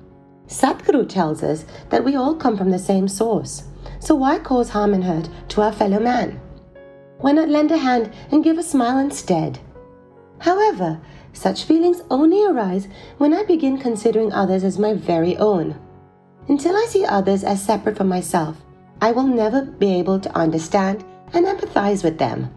Sadhguru 0.48 1.08
tells 1.08 1.42
us 1.42 1.64
that 1.88 2.04
we 2.04 2.18
all 2.18 2.36
come 2.36 2.58
from 2.58 2.70
the 2.70 2.86
same 2.92 3.08
source, 3.08 3.64
so 4.02 4.14
why 4.14 4.40
cause 4.40 4.68
harm 4.68 4.94
and 4.94 5.06
hurt 5.06 5.30
to 5.52 5.62
our 5.62 5.72
fellow 5.72 6.02
man? 6.02 6.42
Why 7.20 7.32
not 7.32 7.48
lend 7.48 7.72
a 7.72 7.78
hand 7.78 8.12
and 8.30 8.44
give 8.44 8.58
a 8.58 8.64
smile 8.64 8.98
instead? 8.98 9.58
However, 10.42 11.00
such 11.34 11.66
feelings 11.66 12.02
only 12.10 12.44
arise 12.44 12.88
when 13.20 13.32
I 13.32 13.44
begin 13.44 13.78
considering 13.78 14.34
others 14.34 14.64
as 14.64 14.80
my 14.80 14.96
very 14.96 15.38
own. 15.38 15.76
Until 16.48 16.76
I 16.76 16.88
see 16.90 17.06
others 17.06 17.44
as 17.44 17.64
separate 17.64 17.96
from 17.96 18.08
myself, 18.08 18.58
I 19.02 19.12
will 19.12 19.28
never 19.28 19.62
be 19.62 19.94
able 19.94 20.20
to 20.20 20.36
understand 20.36 21.06
and 21.34 21.46
empathize 21.46 22.04
with 22.04 22.18
them. 22.18 22.50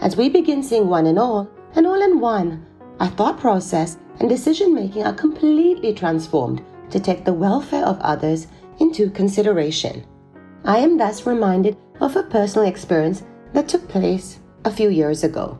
As 0.00 0.16
we 0.16 0.28
begin 0.28 0.62
seeing 0.62 0.88
one 0.88 1.06
and 1.06 1.18
all, 1.18 1.50
and 1.74 1.84
all 1.84 2.00
in 2.00 2.20
one, 2.20 2.64
our 3.00 3.08
thought 3.08 3.40
process 3.40 3.98
and 4.20 4.28
decision 4.28 4.72
making 4.72 5.02
are 5.04 5.12
completely 5.12 5.92
transformed 5.92 6.62
to 6.90 7.00
take 7.00 7.24
the 7.24 7.32
welfare 7.32 7.84
of 7.84 7.98
others 8.00 8.46
into 8.78 9.10
consideration. 9.10 10.06
I 10.64 10.78
am 10.78 10.96
thus 10.96 11.26
reminded 11.26 11.76
of 12.00 12.14
a 12.14 12.22
personal 12.22 12.68
experience 12.68 13.24
that 13.52 13.68
took 13.68 13.88
place 13.88 14.38
a 14.64 14.70
few 14.70 14.90
years 14.90 15.24
ago. 15.24 15.58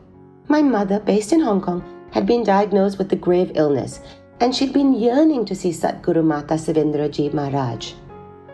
My 0.49 0.61
mother, 0.61 0.99
based 0.99 1.33
in 1.33 1.41
Hong 1.41 1.61
Kong, 1.61 1.83
had 2.11 2.25
been 2.25 2.43
diagnosed 2.43 2.97
with 2.97 3.11
a 3.11 3.17
grave 3.17 3.51
illness, 3.55 3.99
and 4.39 4.55
she'd 4.55 4.73
been 4.73 4.93
yearning 4.93 5.45
to 5.45 5.55
see 5.55 5.71
Satguru 5.71 6.23
Mata 6.23 6.53
Savindraji 6.53 7.33
Maharaj. 7.33 7.93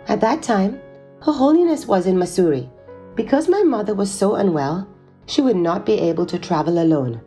At 0.08 0.22
that 0.22 0.42
time, 0.42 0.80
Her 1.22 1.32
Holiness 1.32 1.86
was 1.88 2.08
in 2.08 2.16
Masuri. 2.16 2.70
Because 3.16 3.48
my 3.48 3.62
mother 3.62 3.94
was 3.94 4.10
so 4.10 4.36
unwell, 4.36 4.88
she 5.28 5.42
would 5.42 5.56
not 5.56 5.86
be 5.86 5.94
able 5.94 6.26
to 6.26 6.40
travel 6.40 6.82
alone. 6.82 7.22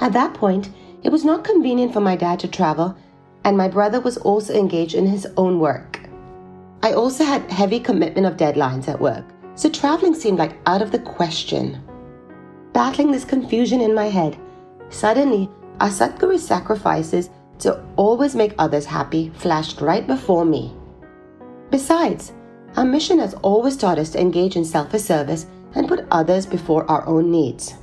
At 0.00 0.12
that 0.12 0.34
point, 0.34 0.70
it 1.02 1.10
was 1.10 1.24
not 1.24 1.44
convenient 1.44 1.92
for 1.92 2.00
my 2.00 2.14
dad 2.14 2.40
to 2.40 2.48
travel, 2.48 2.96
and 3.44 3.56
my 3.56 3.68
brother 3.68 4.00
was 4.00 4.16
also 4.18 4.54
engaged 4.54 4.94
in 4.94 5.06
his 5.06 5.26
own 5.36 5.58
work. 5.58 6.00
I 6.82 6.92
also 6.92 7.24
had 7.24 7.50
heavy 7.50 7.80
commitment 7.80 8.26
of 8.26 8.36
deadlines 8.36 8.88
at 8.88 9.00
work, 9.00 9.24
so 9.54 9.70
traveling 9.70 10.14
seemed 10.14 10.38
like 10.38 10.58
out 10.66 10.82
of 10.82 10.92
the 10.92 10.98
question. 10.98 11.82
Battling 12.74 13.12
this 13.12 13.24
confusion 13.24 13.80
in 13.80 13.94
my 13.94 14.06
head, 14.06 14.36
suddenly 14.90 15.48
our 15.78 15.88
Satguru's 15.90 16.44
sacrifices 16.44 17.30
to 17.60 17.80
always 17.94 18.34
make 18.34 18.52
others 18.58 18.84
happy 18.84 19.30
flashed 19.36 19.80
right 19.80 20.04
before 20.04 20.44
me. 20.44 20.74
Besides, 21.70 22.32
our 22.76 22.84
mission 22.84 23.20
has 23.20 23.34
always 23.34 23.76
taught 23.76 23.98
us 23.98 24.10
to 24.10 24.20
engage 24.20 24.56
in 24.56 24.64
selfish 24.64 25.02
service 25.02 25.46
and 25.76 25.86
put 25.86 26.04
others 26.10 26.46
before 26.46 26.84
our 26.90 27.06
own 27.06 27.30
needs. 27.30 27.74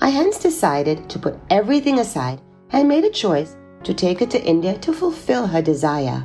I 0.00 0.10
hence 0.10 0.38
decided 0.38 1.10
to 1.10 1.18
put 1.18 1.38
everything 1.50 1.98
aside 1.98 2.40
and 2.70 2.88
made 2.88 3.04
a 3.04 3.10
choice 3.10 3.56
to 3.82 3.92
take 3.92 4.20
her 4.20 4.26
to 4.26 4.44
India 4.44 4.78
to 4.78 4.92
fulfill 4.92 5.48
her 5.48 5.62
desire. 5.62 6.24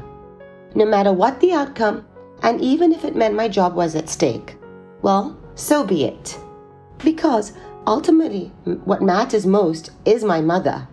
No 0.75 0.85
matter 0.85 1.13
what 1.13 1.39
the 1.39 1.53
outcome, 1.53 2.05
and 2.43 2.61
even 2.61 2.91
if 2.91 3.03
it 3.03 3.15
meant 3.15 3.33
my 3.33 3.47
job 3.47 3.73
was 3.73 3.95
at 3.95 4.07
stake, 4.07 4.55
well, 5.01 5.35
so 5.55 5.83
be 5.83 6.03
it. 6.03 6.37
Because 6.99 7.53
ultimately, 7.87 8.51
what 8.83 9.01
matters 9.01 9.45
most 9.45 9.91
is 10.05 10.23
my 10.23 10.41
mother. 10.41 10.87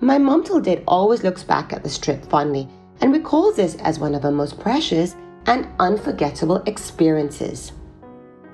My 0.00 0.18
mom 0.18 0.44
till 0.44 0.60
date 0.60 0.82
always 0.86 1.22
looks 1.22 1.42
back 1.42 1.72
at 1.72 1.82
this 1.82 1.96
trip 1.96 2.24
fondly 2.26 2.68
and 3.00 3.12
recalls 3.12 3.56
this 3.56 3.76
as 3.76 3.98
one 3.98 4.14
of 4.14 4.24
her 4.24 4.30
most 4.30 4.60
precious 4.60 5.16
and 5.46 5.68
unforgettable 5.78 6.62
experiences. 6.66 7.72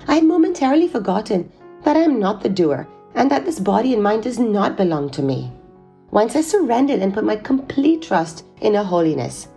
I 0.07 0.15
had 0.15 0.25
momentarily 0.25 0.87
forgotten 0.87 1.51
that 1.83 1.97
I 1.97 2.01
am 2.01 2.19
not 2.19 2.41
the 2.41 2.49
doer 2.49 2.87
and 3.15 3.29
that 3.31 3.45
this 3.45 3.59
body 3.59 3.93
and 3.93 4.01
mind 4.01 4.23
does 4.23 4.39
not 4.39 4.77
belong 4.77 5.09
to 5.11 5.21
me. 5.21 5.51
Once 6.11 6.35
I 6.35 6.41
surrendered 6.41 6.99
and 6.99 7.13
put 7.13 7.23
my 7.23 7.35
complete 7.35 8.03
trust 8.03 8.45
in 8.61 8.75
Her 8.75 8.83
Holiness, 8.83 9.47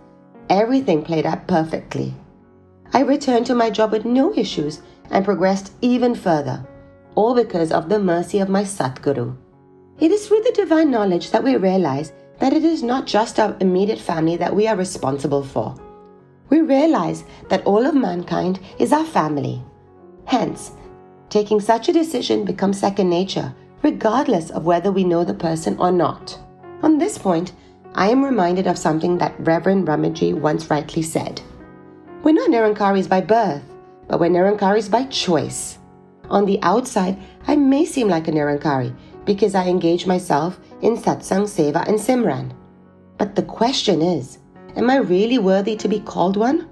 everything 0.49 1.03
played 1.03 1.25
out 1.25 1.47
perfectly. 1.47 2.13
I 2.93 3.01
returned 3.01 3.45
to 3.47 3.55
my 3.55 3.69
job 3.69 3.91
with 3.91 4.05
no 4.05 4.33
issues 4.33 4.81
and 5.11 5.23
progressed 5.23 5.73
even 5.81 6.15
further, 6.15 6.65
all 7.17 7.33
because 7.33 7.71
of 7.71 7.89
the 7.89 7.97
mercy 7.99 8.39
of 8.39 8.47
my 8.47 8.63
Satguru. 8.63 9.35
It 9.99 10.11
is 10.11 10.27
through 10.27 10.41
the 10.43 10.51
divine 10.51 10.91
knowledge 10.91 11.31
that 11.31 11.43
we 11.43 11.55
realize 11.55 12.13
that 12.39 12.53
it 12.53 12.63
is 12.63 12.83
not 12.83 13.07
just 13.07 13.39
our 13.39 13.57
immediate 13.59 13.99
family 13.99 14.37
that 14.37 14.55
we 14.55 14.67
are 14.67 14.75
responsible 14.75 15.43
for. 15.43 15.75
We 16.49 16.61
realize 16.61 17.23
that 17.49 17.65
all 17.65 17.83
of 17.87 17.95
mankind 17.95 18.59
is 18.77 18.93
our 18.93 19.03
family. 19.03 19.63
Hence, 20.25 20.73
taking 21.29 21.59
such 21.59 21.89
a 21.89 21.93
decision 21.93 22.45
becomes 22.45 22.79
second 22.79 23.09
nature, 23.09 23.51
regardless 23.81 24.51
of 24.51 24.65
whether 24.65 24.91
we 24.91 25.03
know 25.03 25.23
the 25.23 25.33
person 25.33 25.75
or 25.79 25.91
not. 25.91 26.37
On 26.83 26.99
this 26.99 27.17
point, 27.17 27.53
I 27.95 28.09
am 28.09 28.23
reminded 28.23 28.67
of 28.67 28.77
something 28.77 29.17
that 29.17 29.39
Reverend 29.39 29.87
Ramaji 29.87 30.39
once 30.39 30.69
rightly 30.69 31.01
said. 31.01 31.41
We're 32.21 32.33
not 32.33 32.51
Nirankaris 32.51 33.09
by 33.09 33.21
birth, 33.21 33.63
but 34.07 34.19
we're 34.19 34.29
Nirankaris 34.29 34.91
by 34.91 35.05
choice. 35.05 35.76
On 36.29 36.45
the 36.45 36.59
outside, 36.61 37.17
I 37.47 37.55
may 37.55 37.85
seem 37.85 38.07
like 38.07 38.27
a 38.27 38.31
Nirankari 38.31 38.95
because 39.25 39.55
I 39.55 39.67
engage 39.67 40.05
myself 40.05 40.59
in 40.81 40.97
satsang, 40.97 41.43
seva, 41.43 41.87
and 41.87 41.97
simran. 41.97 42.51
But 43.17 43.35
the 43.35 43.43
question 43.43 44.01
is, 44.01 44.39
am 44.75 44.89
I 44.89 44.97
really 44.97 45.37
worthy 45.37 45.75
to 45.77 45.87
be 45.87 45.99
called 45.99 46.37
one? 46.37 46.67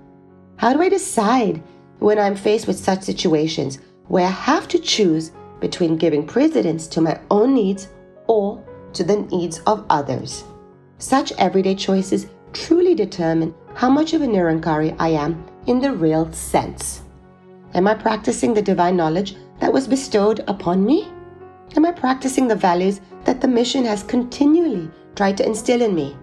How 0.58 0.74
do 0.74 0.82
I 0.82 0.90
decide 0.90 1.62
when 2.00 2.20
I'm 2.20 2.36
faced 2.36 2.68
with 2.68 2.78
such 2.78 3.04
situations 3.04 3.80
where 4.08 4.28
I 4.28 4.32
have 4.32 4.68
to 4.70 4.80
choose 4.80 5.32
between 5.60 5.98
giving 5.98 6.26
precedence 6.26 6.88
to 6.88 7.02
my 7.02 7.20
own 7.32 7.54
needs 7.54 7.90
or 8.28 8.64
to 8.94 9.04
the 9.04 9.18
needs 9.18 9.60
of 9.68 9.86
others? 9.90 10.44
Such 10.98 11.34
everyday 11.34 11.76
choices 11.76 12.28
truly 12.54 12.96
determine 12.96 13.54
how 13.74 13.90
much 13.90 14.14
of 14.14 14.22
a 14.22 14.28
Nirankari 14.28 14.96
I 15.00 15.10
am 15.10 15.46
in 15.68 15.82
the 15.82 15.92
real 15.92 16.32
sense. 16.32 17.02
Am 17.74 17.88
I 17.88 17.96
practicing 17.96 18.54
the 18.54 18.62
divine 18.62 18.96
knowledge 18.96 19.36
that 19.60 19.74
was 19.74 19.88
bestowed 19.88 20.44
upon 20.48 20.86
me? 20.86 21.08
Am 21.76 21.86
I 21.86 21.92
practicing 21.92 22.48
the 22.48 22.56
values 22.56 23.02
that 23.26 23.42
the 23.42 23.48
mission 23.48 23.86
has 23.86 24.04
continually 24.04 24.90
tried 25.16 25.38
to 25.38 25.46
instill 25.46 25.82
in 25.82 25.96
me? 25.96 26.16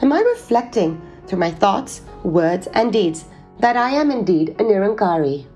Am 0.00 0.12
I 0.12 0.20
reflecting 0.20 1.00
through 1.26 1.38
my 1.38 1.50
thoughts, 1.50 2.02
words, 2.24 2.66
and 2.74 2.92
deeds 2.92 3.24
that 3.58 3.76
I 3.76 3.90
am 3.90 4.10
indeed 4.10 4.50
a 4.50 4.64
Nirankari? 4.64 5.46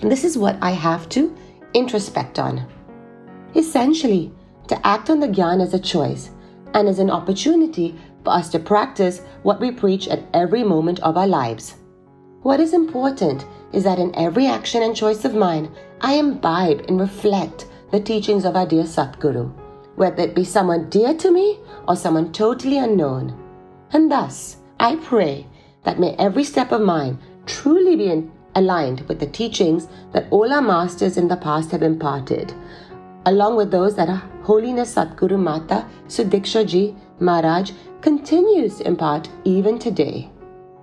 This 0.00 0.24
is 0.24 0.38
what 0.38 0.56
I 0.62 0.70
have 0.70 1.08
to 1.10 1.34
introspect 1.74 2.38
on. 2.38 2.66
Essentially, 3.54 4.32
to 4.68 4.86
act 4.86 5.10
on 5.10 5.20
the 5.20 5.28
Gyan 5.28 5.62
is 5.62 5.74
a 5.74 5.78
choice 5.78 6.30
and 6.74 6.88
is 6.88 6.98
an 6.98 7.10
opportunity 7.10 7.94
for 8.24 8.30
us 8.30 8.48
to 8.50 8.58
practice 8.58 9.20
what 9.42 9.60
we 9.60 9.70
preach 9.70 10.08
at 10.08 10.24
every 10.34 10.64
moment 10.64 11.00
of 11.00 11.16
our 11.16 11.26
lives. 11.26 11.76
What 12.46 12.60
is 12.60 12.74
important 12.74 13.44
is 13.72 13.82
that 13.82 13.98
in 13.98 14.14
every 14.14 14.46
action 14.46 14.84
and 14.84 14.94
choice 14.94 15.24
of 15.24 15.34
mine, 15.34 15.68
I 16.00 16.12
imbibe 16.14 16.84
and 16.86 17.00
reflect 17.00 17.66
the 17.90 17.98
teachings 17.98 18.44
of 18.44 18.54
our 18.54 18.64
dear 18.64 18.84
Satguru, 18.84 19.52
whether 19.96 20.22
it 20.22 20.36
be 20.36 20.44
someone 20.44 20.88
dear 20.88 21.12
to 21.14 21.32
me 21.32 21.58
or 21.88 21.96
someone 21.96 22.30
totally 22.30 22.78
unknown. 22.78 23.34
And 23.90 24.08
thus, 24.08 24.58
I 24.78 24.94
pray 24.94 25.48
that 25.82 25.98
may 25.98 26.14
every 26.20 26.44
step 26.44 26.70
of 26.70 26.82
mine 26.82 27.18
truly 27.46 27.96
be 27.96 28.12
in- 28.12 28.30
aligned 28.54 29.00
with 29.08 29.18
the 29.18 29.26
teachings 29.26 29.88
that 30.12 30.28
all 30.30 30.52
our 30.52 30.62
masters 30.62 31.16
in 31.16 31.26
the 31.26 31.36
past 31.36 31.72
have 31.72 31.82
imparted, 31.82 32.54
along 33.24 33.56
with 33.56 33.72
those 33.72 33.96
that 33.96 34.08
our 34.08 34.22
Holiness 34.44 34.94
Satguru 34.94 35.36
Mata 35.36 35.84
Sudiksha 36.06 36.64
Ji 36.64 36.94
Maharaj 37.18 37.72
continues 38.02 38.76
to 38.76 38.86
impart 38.86 39.28
even 39.42 39.80
today. 39.80 40.30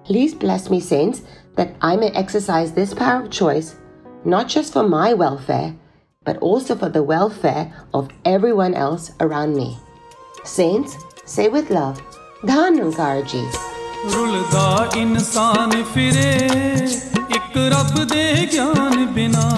Please 0.03 0.33
bless 0.35 0.69
me, 0.69 0.81
saints, 0.81 1.21
that 1.56 1.74
I 1.80 1.96
may 1.96 2.10
exercise 2.10 2.72
this 2.72 2.94
power 2.94 3.22
of 3.22 3.30
choice, 3.30 3.76
not 4.24 4.48
just 4.48 4.72
for 4.72 4.82
my 4.82 5.14
welfare, 5.14 5.74
but 6.24 6.36
also 6.38 6.74
for 6.76 6.88
the 6.88 7.02
welfare 7.02 7.72
of 7.94 8.08
everyone 8.24 8.74
else 8.74 9.12
around 9.20 9.56
me. 9.56 9.78
Saints, 10.44 10.96
say 11.24 11.48
with 11.48 11.70
love, 11.70 12.00
Dhanankar 12.42 13.26
Ji. 13.26 13.44
ਰੁਲਦਾ 14.14 14.90
ਇਨਸਾਨ 14.96 15.82
ਫਿਰੇ 15.94 16.36
ਇੱਕ 17.36 17.56
ਰੱਬ 17.72 18.04
ਦੇ 18.12 18.46
ਗਿਆਨ 18.52 19.06
ਬਿਨਾ 19.06 19.48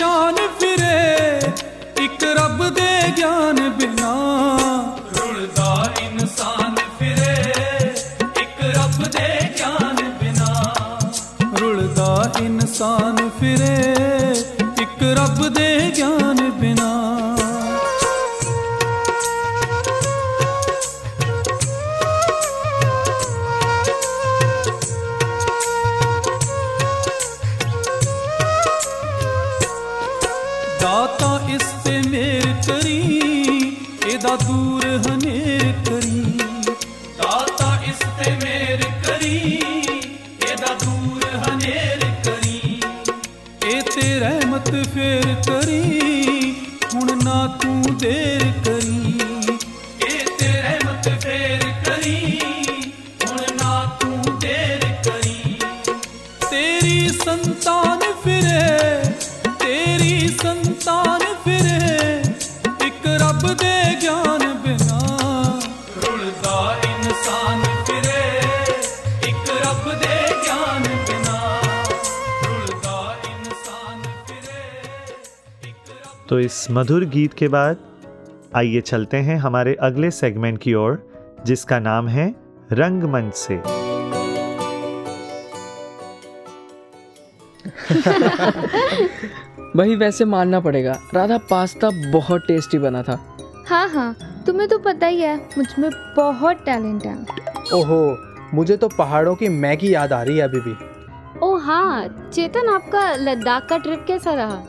ਪਰੇਸ਼ਾਨ 0.00 0.36
ਫਿਰੇ, 0.60 2.04
ਇੱਕ 2.04 2.22
ਰੱਬ 2.24 2.68
ਦੇ 2.68 3.12
ਗਿਆਨ 3.16 3.58
ਬਿਨਾ। 3.70 4.12
ਰੁਲਦਾ 5.18 5.90
ਇਨਸਾਨ 6.00 6.74
ਫਿਰੇ, 6.98 7.52
ਇੱਕ 8.40 8.62
ਰੱਬ 8.76 9.02
ਦੇ 9.12 9.28
ਗਿਆਨ 9.58 9.96
ਬਿਨਾ। 10.20 10.48
ਰੁਲਦਾ 11.60 12.30
ਇਨਸਾਨ 12.40 13.28
ਫਿਰੇ, 13.40 13.74
ਇੱਕ 14.82 15.02
ਰੱਬ 15.18 15.48
ਦੇ 15.48 15.92
ਗਿਆਨ 15.96 16.50
ਬਿਨਾ। 16.50 16.90
तो 76.30 76.40
इस 76.40 76.66
मधुर 76.70 77.04
गीत 77.04 77.34
के 77.34 77.48
बाद 77.48 77.76
आइए 78.56 78.80
चलते 78.80 79.16
हैं 79.16 79.36
हमारे 79.36 79.74
अगले 79.74 80.10
सेगमेंट 80.10 80.58
की 80.58 80.74
ओर 80.74 81.12
जिसका 81.46 81.78
नाम 81.78 82.08
है 82.08 82.34
रंगमंच 82.72 83.34
से। 83.34 83.56
भाई 89.76 89.96
वैसे 89.96 90.24
मानना 90.24 90.60
पड़ेगा। 90.60 91.00
राधा 91.14 91.38
पास्ता 91.38 92.12
बहुत 92.12 92.46
टेस्टी 92.46 92.78
बना 92.78 93.02
था। 93.02 93.36
हाँ 93.68 93.88
हाँ 93.88 94.16
तुम्हें 94.46 94.68
तो 94.68 94.78
पता 94.78 95.06
ही 95.06 95.20
है 95.20 95.48
मुझमें 95.58 95.90
बहुत 96.16 96.56
टैलेंट 96.56 97.04
है। 97.04 97.26
ओहो 97.74 98.18
मुझे 98.54 98.76
तो 98.76 98.88
पहाड़ों 98.88 99.34
की 99.34 99.48
मैगी 99.48 99.94
याद 99.94 100.12
आ 100.12 100.22
रही 100.22 100.36
है 100.36 100.42
अभी 100.42 100.60
भी। 100.60 100.76
ओ 101.42 101.56
हाँ 101.56 102.30
चेतन 102.34 102.68
आपका 102.68 103.14
लद्दाख 103.14 103.68
का 103.68 103.78
ट्रिप 103.78 104.04
कैसा 104.08 104.34
रहा? 104.34 104.64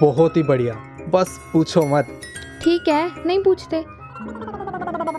बहुत 0.00 0.36
ही 0.36 0.42
बढ़िया। 0.42 0.95
बस 1.16 1.38
पूछो 1.52 1.82
मत। 1.86 2.20
ठीक 2.62 2.88
है 2.88 3.10
नहीं 3.26 3.42
पूछते। 3.42 3.84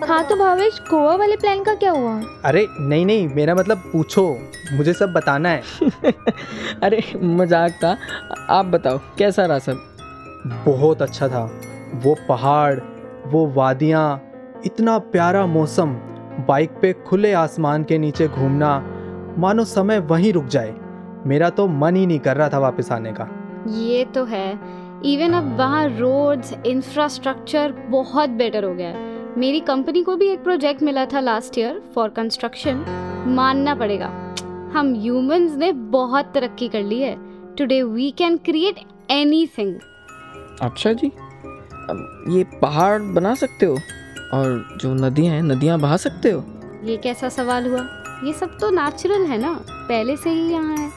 हाँ 0.08 0.24
तो 0.28 0.36
भावेश 0.36 0.80
गोवा 0.90 1.16
वाले 1.16 1.36
प्लान 1.36 1.64
का 1.64 1.74
क्या 1.76 1.92
हुआ? 1.92 2.14
अरे 2.46 2.66
नहीं 2.72 3.06
नहीं 3.06 3.28
मेरा 3.36 3.56
मतलब 3.56 3.78
पूछो 3.92 4.24
मुझे 4.74 4.94
सब 4.94 5.14
बताना 5.14 5.50
है। 5.50 5.62
अरे 6.84 7.02
मज़ाक 7.24 7.72
था। 7.84 7.98
आप 8.50 8.66
बताओ 8.66 9.00
कैसा 9.18 9.46
रहा 9.46 9.60
सब? 9.60 9.84
बहुत 10.66 11.02
अच्छा 11.02 11.28
था। 11.28 11.44
वो 11.96 12.16
पहाड़ 12.30 12.80
वो 13.28 13.46
वादियाँ 13.56 14.06
इतना 14.66 14.98
प्यारा 15.08 15.46
मौसम 15.46 15.94
बाइक 16.48 16.72
पे 16.82 16.94
खुले 17.08 17.34
आसमान 17.34 17.84
के 17.84 17.98
नीचे 17.98 18.28
घूमना 18.28 18.78
मानो 19.38 19.66
समय 19.66 20.00
वहीं 20.00 20.34
रुक 20.34 20.46
जाए। 20.46 20.76
मेरा 21.26 21.50
तो 21.50 21.68
मन 21.68 21.96
ही 21.96 22.06
नहीं 22.06 22.20
कर 22.20 22.38
रहा 22.38 22.50
था 22.50 22.60
वापस 22.60 22.92
आने 22.92 23.14
का। 23.14 23.28
ये 23.78 24.04
तो 24.06 24.24
है। 24.26 24.48
इवन 25.06 25.34
अब 25.34 25.58
वहाँ 25.58 25.88
रोड्स 25.88 26.54
इंफ्रास्ट्रक्चर 26.66 27.72
बहुत 27.72 28.30
बेटर 28.30 28.64
हो 28.64 28.74
गया 28.74 28.88
है। 28.88 29.06
मेरी 29.38 29.60
कंपनी 29.60 30.04
को 30.04 30.16
भी 30.16 30.28
एक 30.28 30.44
प्रोजेक्ट 30.44 30.84
मिला 30.84 31.06
था 31.06 31.20
लास्ट 31.20 31.58
ईयर 31.58 31.82
फॉर 31.96 32.10
कंस्ट्रक्शन 32.10 32.86
मानना 33.28 33.76
पड़ेगा। 33.76 34.08
हम 34.74 34.94
ह्यूमंस 34.96 35.56
ने 35.56 35.72
बहुत 35.72 36.32
तरक्की 36.34 36.68
कर 36.68 36.84
ली 36.84 37.02
है। 37.02 37.16
Today 37.56 37.84
we 37.84 38.12
can 38.12 38.38
create 38.38 38.80
anything 39.12 39.76
अच्छा 40.62 40.94
जी। 40.94 41.08
अब 41.08 42.26
ये 42.30 42.44
पहाड़ 42.62 43.02
बना 43.02 43.36
सकते 43.36 43.66
हो? 43.66 43.78
और 44.34 44.78
जो 44.82 44.94
नदियाँ 44.94 45.36
हैं 45.36 45.42
नदियाँ 45.42 45.80
बहा 45.80 45.98
सकते 45.98 46.32
हो? 46.32 46.44
ये 46.84 46.98
कैसा 46.98 47.30
सवाल 47.30 47.68
हुआ? 47.68 47.88
ये 48.24 48.34
सब 48.34 48.58
तो 48.58 48.70
नेचुरल 48.70 49.26
है 49.26 49.38
ना। 49.38 49.54
पहले 49.70 50.18
से 50.18 50.30
ही 50.30 50.52
यहाँ 50.52 50.78
है। 50.78 50.90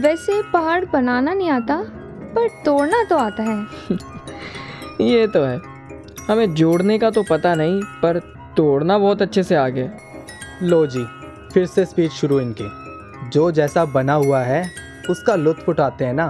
वैसे 0.00 0.42
पहाड़ 0.52 0.84
बनाना 0.84 1.34
नहीं 1.34 1.50
आता। 1.50 1.84
पर 2.34 2.48
तोड़ना 2.64 3.02
तो 3.04 3.16
आता 3.16 3.42
है। 3.42 3.66
ये 5.00 5.26
तो 5.26 5.42
है। 5.44 5.60
हमें 6.28 6.54
जोड़ने 6.54 6.98
का 6.98 7.10
तो 7.10 7.22
पता 7.30 7.54
नहीं 7.54 7.80
पर 8.02 8.18
तोड़ना 8.56 8.98
बहुत 8.98 9.22
अच्छे 9.22 9.42
से 9.42 9.54
आ 9.54 9.68
गए 9.68 9.90
लो 10.62 10.86
जी 10.86 11.04
फिर 11.52 11.66
से 11.66 11.84
स्पीच 11.84 12.12
शुरू 12.12 12.40
इनकी। 12.40 12.68
जो 13.30 13.50
जैसा 13.52 13.84
बना 13.84 14.14
हुआ 14.14 14.40
है 14.42 14.62
उसका 15.10 15.34
लुत्फ 15.34 15.68
उठाते 15.68 16.04
हैं 16.04 16.14
ना। 16.14 16.26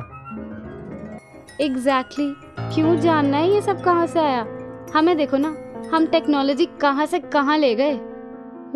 Exactly 1.61 2.25
exactly. 2.27 2.75
क्यों 2.75 2.97
जानना 2.97 3.37
है 3.37 3.51
ये 3.51 3.61
सब 3.63 3.83
कहाँ 3.85 4.07
से 4.07 4.21
आया? 4.21 4.47
हमें 4.95 5.17
देखो 5.17 5.37
ना 5.37 5.57
हम 5.95 6.07
टेक्नोलॉजी 6.07 6.67
कहाँ 6.81 7.07
से 7.07 7.19
कहाँ 7.19 7.59
ले 7.59 7.75
गए? 7.75 7.99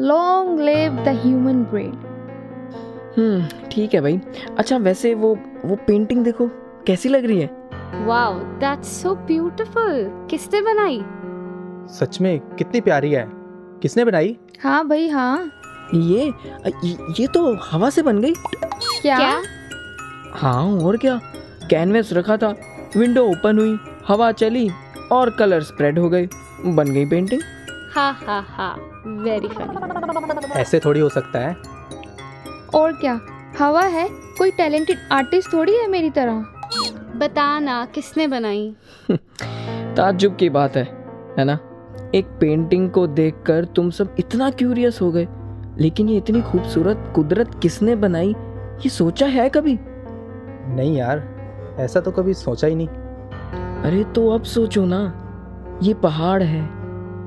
Long 0.01 0.61
live 0.61 0.93
the 1.05 1.09
human 1.23 1.63
brain 1.65 1.93
hmm 3.17 3.69
ठीक 3.71 3.95
है 3.95 4.01
भाई। 4.01 4.21
अच्छा 4.59 4.77
वैसे 4.77 5.15
वो 5.15 5.35
वो 5.65 5.77
पेंटिंग 5.87 6.25
देखो। 6.25 6.49
कैसी 6.87 7.09
लग 7.09 7.25
रही 7.25 7.41
है? 7.41 7.51
वाओ 8.07 8.39
दैट्स 8.61 9.03
सो 9.03 9.15
ब्यूटीफुल 9.27 10.27
किसने 10.31 10.61
बनाई? 10.63 11.03
सच 11.97 12.21
में 12.21 12.39
कितनी 12.57 12.81
प्यारी 12.81 13.13
है। 13.13 13.27
किसने 13.83 14.05
बनाई? 14.05 14.37
हाँ 14.63 14.87
भाई 14.89 15.09
हाँ। 15.09 15.51
ये 15.95 16.27
ये 17.21 17.27
तो 17.27 17.55
हवा 17.63 17.91
से 17.91 18.03
बन 18.03 18.21
गई। 18.21 18.33
क्या, 18.35 19.17
क्या? 19.19 19.43
हाँ 20.33 20.65
और 20.83 20.97
क्या। 20.97 21.21
कैनवस 21.71 22.13
रखा 22.13 22.37
था 22.37 22.55
विंडो 22.97 23.25
ओपन 23.27 23.59
हुई 23.59 23.79
हवा 24.09 24.31
चली 24.33 24.69
और 25.13 25.31
कलर 25.31 25.63
स्प्रेड 25.63 25.99
हो 25.99 26.09
गए। 26.11 26.29
बन 26.67 26.93
गई 26.93 27.05
पेंटिंग। 27.07 27.43
हा 27.95 28.11
हा 28.27 28.39
हा 28.49 28.75
वेरी 29.07 29.49
फनी 29.49 30.61
ऐसे 30.61 30.81
थोड़ी 30.81 31.01
हो 31.01 31.09
सकता 31.09 31.39
है। 31.39 31.57
और 32.75 32.93
क्या 32.93 33.21
हवा 33.59 33.83
है 33.83 34.09
कोई 34.39 34.51
टैलेंटेड 34.51 34.99
आर्टिस्ट 35.13 35.53
थोड़ी 35.53 35.77
है 35.77 35.87
मेरी 35.89 36.11
तरह? 36.11 36.45
बता 37.23 37.59
ना 37.59 37.85
किसने 37.85 38.27
बनाई? 38.29 38.75
ताज्जुब 39.97 40.37
की 40.37 40.49
बात 40.51 40.77
है 40.77 40.83
है 41.39 41.45
ना? 41.45 41.59
एक 42.15 42.27
पेंटिंग 42.41 42.91
को 42.91 43.07
देखकर 43.07 43.65
तुम 43.65 43.91
सब 43.91 44.15
इतना 44.19 44.51
क्यूरियस 44.51 44.99
हो 45.03 45.11
गए 45.13 45.29
लेकिन 45.79 46.09
ये 46.09 46.17
इतनी 46.17 46.41
खूबसूरत 46.43 47.13
कुदरत 47.15 47.55
किसने 47.63 47.97
बनाई 47.97 48.35
ये 48.81 48.89
सोचा 48.89 49.27
है 49.27 49.49
कभी? 49.49 49.79
नहीं 50.75 50.97
यार 50.97 51.23
ऐसा 51.79 52.01
तो 52.01 52.11
कभी 52.11 52.35
सोचा 52.35 52.67
ही 52.67 52.75
नहीं। 52.75 52.89
अरे 53.83 54.05
तो 54.05 54.29
अब 54.31 54.43
सोचो 54.43 54.85
ना 54.85 55.01
ये 55.83 55.95
पहाड़ 55.95 56.43
है 56.43 56.63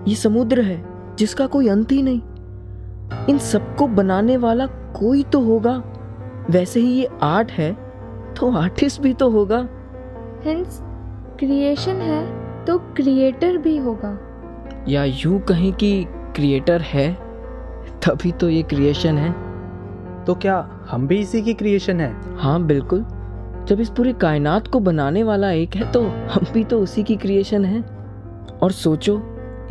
ये 0.07 0.15
समुद्र 0.15 0.61
है 0.61 0.83
जिसका 1.15 1.47
कोई 1.47 1.67
अंत 1.67 1.91
ही 1.91 2.01
नहीं। 2.01 2.21
इन 3.29 3.37
सबको 3.37 3.87
बनाने 3.87 4.37
वाला 4.37 4.65
कोई 4.99 5.23
तो 5.23 5.39
होगा 5.39 5.81
वैसे 6.49 6.79
ही 6.79 6.91
ये 6.93 7.09
आर्ट 7.21 7.51
है 7.51 7.73
तो 8.33 8.51
आर्टिस्ट 8.51 9.01
भी 9.01 9.13
तो 9.13 9.29
होगा। 9.29 9.67
हिंस 10.45 10.79
क्रिएशन 11.39 12.01
है 12.01 12.65
तो 12.65 12.77
क्रिएटर 12.95 13.57
भी 13.57 13.77
होगा। 13.77 14.17
या 14.89 15.03
यूँ 15.03 15.39
कहें 15.39 15.71
कि 15.73 16.05
क्रिएटर 16.35 16.81
है 16.81 17.13
तभी 18.05 18.31
तो 18.31 18.49
ये 18.49 18.61
क्रिएशन 18.63 19.17
है। 19.17 19.31
तो 20.25 20.35
क्या 20.35 20.57
हम 20.89 21.07
भी 21.07 21.19
इसी 21.19 21.41
की 21.41 21.53
क्रिएशन 21.53 22.01
है? 22.01 22.13
हाँ 22.37 22.61
बिल्कुल। 22.63 23.05
जब 23.67 23.79
इस 23.79 23.89
पूरी 23.89 24.13
कायनात 24.13 24.67
को 24.67 24.79
बनाने 24.79 25.23
वाला 25.23 25.51
एक 25.51 25.75
है 25.75 25.91
तो 25.91 26.01
हम 26.31 26.45
भी 26.53 26.63
तो 26.63 26.79
उसी 26.79 27.03
की 27.03 27.15
क्रिएशन 27.15 27.65
है। 27.65 27.81
और 28.61 28.71
सोचो 28.71 29.21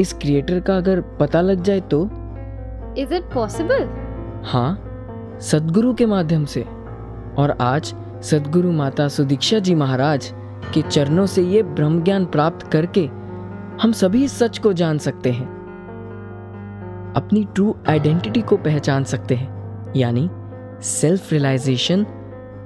इस 0.00 0.12
क्रिएटर 0.12 0.60
का 0.60 0.76
अगर 0.76 1.00
पता 1.20 1.40
लग 1.40 1.62
जाए 1.62 1.80
तो? 1.80 2.04
इज़ 2.98 3.14
इट 3.14 3.32
पॉसिबल 3.34 3.88
हाँ 4.44 5.38
सदगुरु 5.40 5.94
के 5.94 6.06
माध्यम 6.06 6.44
से। 6.44 6.66
और 7.38 7.56
आज 7.60 7.94
सदगुरु 8.22 8.72
माता 8.72 9.08
सुदीक्षा 9.08 9.58
जी 9.58 9.74
महाराज 9.74 10.32
के 10.72 10.82
चरणों 10.82 11.26
से 11.26 11.42
ये 11.42 11.62
ब्रह्म 11.62 12.02
ज्ञान 12.02 12.26
प्राप्त 12.26 12.66
करके 12.66 13.06
हम 13.82 13.92
सभी 13.92 14.28
सच 14.28 14.58
को 14.58 14.72
जान 14.72 14.98
सकते 14.98 15.32
हैं। 15.32 15.46
अपनी 17.16 17.44
ट्रू 17.44 17.76
आइडेंटिटी 17.88 18.40
को 18.42 18.56
पहचान 18.56 19.04
सकते 19.04 19.34
हैं 19.34 19.92
यानी 19.96 20.28
self 20.82 21.32
realization 21.32 22.04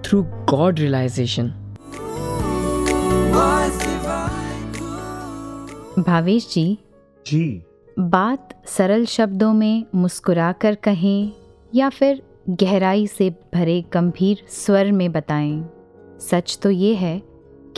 through 0.05 0.22
God 0.22 0.78
realization 0.78 1.49
Bhavesh 5.99 6.49
ji 6.53 6.78
ji. 7.26 7.62
बात 7.99 8.62
सरल 8.66 9.05
शब्दों 9.07 9.53
में 9.53 9.84
मुस्कुरा 9.94 10.53
कर 10.53 10.74
कहें 10.74 11.32
या 11.74 11.88
फिर 11.88 12.22
गहराई 12.51 13.07
से 13.07 13.30
भरे 13.55 13.84
गंभीर 13.92 14.44
स्वर 14.49 14.92
में 14.92 15.12
बताएँ 15.12 15.70
सच 16.20 16.59
तो 16.62 16.70
ये 16.70 16.94
है 16.94 17.28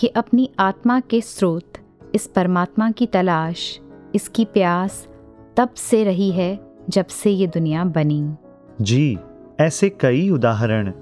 कि 0.01 0.09
अपनी 0.09 0.51
आत्मा 0.59 1.01
के 1.01 1.21
स्रोत 1.21 1.73
इस 2.15 2.27
परमात्मा 2.27 2.91
की 2.91 3.07
तलाश 3.07 3.81
इसकी 4.15 4.45
प्यास 4.45 5.09
तब 5.57 5.75
से 5.75 6.05
रही 6.05 6.31
है 6.31 6.61
जब 6.89 7.07
से 7.07 7.31
ये 7.31 7.47
दुनिया 7.47 7.85
बनी। 7.85 8.35
जी 8.81 9.19
ऐसे 9.61 9.89
कई 9.89 10.31
उदाहरण 10.31 10.93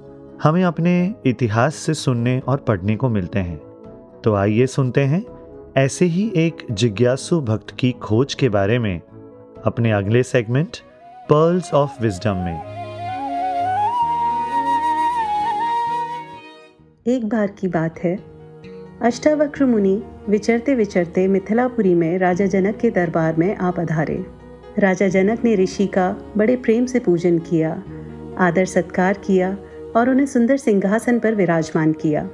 हमें 0.43 0.65
अपने 0.65 1.15
इतिहास 1.27 1.75
से 1.75 1.95
सुनने 1.95 2.39
और 2.39 2.57
पढ़ने 2.57 2.97
को 2.97 3.09
मिलते 3.09 3.39
हैं। 3.39 3.59
तो 4.25 4.35
आइए 4.35 4.67
सुनते 4.67 5.01
हैं 5.01 5.25
ऐसे 5.77 6.05
ही 6.05 6.33
एक 6.37 6.67
जिज्ञासु 6.71 7.41
भक्त 7.41 7.71
की 7.71 7.93
खोज 7.93 8.35
के 8.35 8.49
बारे 8.49 8.79
में 8.79 9.01
अपने 9.67 9.93
अगले 9.93 10.23
सेगमेंट 10.23 10.77
पर्ल्स 11.31 11.75
ऑफ़ 11.75 12.03
विजडम 12.03 12.37
में। 12.37 12.63
एक 17.07 17.29
बार 17.29 17.47
की 17.47 17.69
बात 17.69 17.99
है 17.99 18.38
अष्टावक्र 19.03 19.67
मुनि 19.67 20.03
विचरते 20.29 20.75
विचरते 20.75 21.29
मिथिलापुरी 21.29 21.95
में 21.95 22.19
राजा 22.19 22.47
जनक 22.47 22.77
के 22.77 22.91
दरबार 22.91 23.37
में 23.37 23.57
आ 23.57 23.71
पधारे 23.71 24.27
राजा 24.79 25.09
जनक 25.09 25.45
ने 25.45 25.55
ऋषि 25.55 25.87
का 25.87 26.17
बड़े 26.37 26.57
प्रेम 26.57 26.87
से 26.87 26.99
पूजन 26.99 27.39
किया, 27.39 27.83
आदर 28.39 28.65
सत्कार 28.65 29.15
किया 29.15 29.59
और 29.97 30.11
उन्हें 30.11 30.27
सुंदर 30.27 30.57
सिंहासन 30.57 31.19
पर 31.19 31.35
विराजमान 31.35 31.93
किया। 31.93 32.31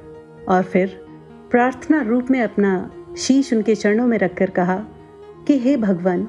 और 0.49 0.63
फिर 0.63 1.05
प्रार्थना 1.51 2.01
रूप 2.01 2.27
में 2.31 2.41
अपना 2.41 2.91
शीश 3.17 3.53
उनके 3.53 3.75
चरणों 3.75 4.07
में 4.07 4.17
रखकर 4.17 4.49
कहा 4.49 4.85
कि, 5.47 5.59
हे 5.59 5.77
भगवान, 5.77 6.27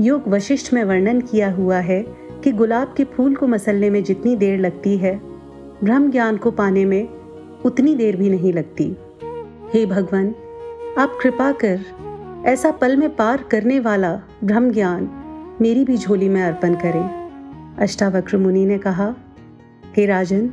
योग 0.00 0.28
वशिष्ठ 0.28 0.74
में 0.74 0.84
वर्णन 0.84 1.20
किया 1.20 1.50
हुआ 1.50 1.78
है 1.78 2.06
कि 2.44 2.52
गुलाब 2.52 2.94
के 2.96 3.04
फूल 3.04 3.34
को 3.34 3.46
मसलने 3.46 3.90
में 3.90 4.04
जितनी 4.04 4.36
देर 4.36 4.58
लगती 4.58 4.96
है 4.96 5.20
ब्रह्म 5.84 6.10
ज्ञान 6.10 6.36
को 6.36 6.50
पाने 6.50 6.84
में 6.84 7.08
उतनी 7.64 7.94
देर 7.94 8.16
भी 8.16 8.30
नहीं 8.30 8.52
लगती। 8.52 8.96
हे 9.74 9.86
भगवान, 9.86 10.26
आप 10.98 11.18
कृपा 11.22 11.50
कर 11.52 12.44
ऐसा 12.46 12.70
पल 12.70 12.96
में 12.96 13.16
पार 13.16 13.42
करने 13.42 13.78
वाला 13.80 14.12
ब्रह्म 14.44 14.70
ज्ञान 14.70 15.08
मेरी 15.60 15.84
भी 15.84 15.96
झोली 15.96 16.28
में 16.28 16.42
अर्पण 16.42 16.74
करें। 16.74 17.76
अष्टावक्र 17.78 18.36
मुनि 18.36 18.64
ने 18.66 18.78
कहा, 18.78 19.14
हे 19.96 20.06
राजन, 20.06 20.50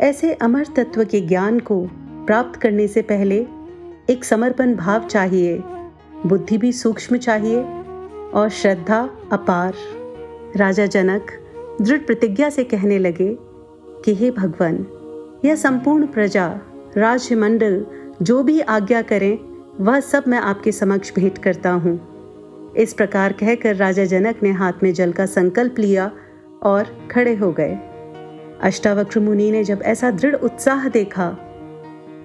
ऐसे 0.00 0.32
अमर 0.34 0.66
तत्व 0.76 1.04
के 1.04 1.20
ज्ञान 1.20 1.60
को 1.60 1.80
प्राप्त 2.26 2.60
करने 2.60 2.86
से 2.88 3.02
पहले 3.02 3.46
एक 4.10 4.24
समर्पण 4.24 4.74
भाव 4.74 5.06
चाहिए, 5.06 5.56
बुद्धि 6.26 6.58
भी 6.58 6.72
सूक्ष्म 6.72 7.16
चाहिए 7.16 7.62
और 8.34 8.48
श्रद्धा 8.48 9.00
अपार। 9.32 9.74
राजा 10.56 10.86
जनक 10.86 11.32
दृढ़ 11.82 12.00
प्रतिज्ञा 12.00 12.50
से 12.50 12.64
कहने 12.64 12.98
लगे 12.98 13.36
कि 14.04 14.14
हे 14.14 14.30
भगवान, 14.30 14.86
यह 15.44 15.54
संपूर्ण 15.54 16.06
प्रजा 16.06 16.60
राजमंडल 16.96 17.84
जो 18.22 18.42
भी 18.42 18.60
आज्ञा 18.60 19.02
करें, 19.02 19.38
वह 19.80 20.00
सब 20.00 20.24
मैं 20.28 20.38
आपके 20.38 20.72
समक्ष 20.72 21.12
भेंट 21.14 21.38
करता 21.38 21.70
हूँ। 21.70 21.94
इस 22.76 22.92
प्रकार 22.94 23.32
कहकर 23.32 23.76
राजा 23.76 24.04
जनक 24.04 24.42
ने 24.42 24.50
हाथ 24.50 24.82
में 24.82 24.92
जल 24.94 25.12
का 25.12 25.26
संकल्प 25.26 25.78
लिया 25.78 26.10
और 26.62 27.08
खड़े 27.10 27.34
हो 27.34 27.50
गए। 27.52 27.78
अष्टावक्र 28.60 29.20
मुनि 29.20 29.50
ने 29.50 29.62
जब 29.64 29.82
ऐसा 29.82 30.10
दृढ़ 30.10 30.34
उत्साह 30.34 30.88
देखा 30.88 31.28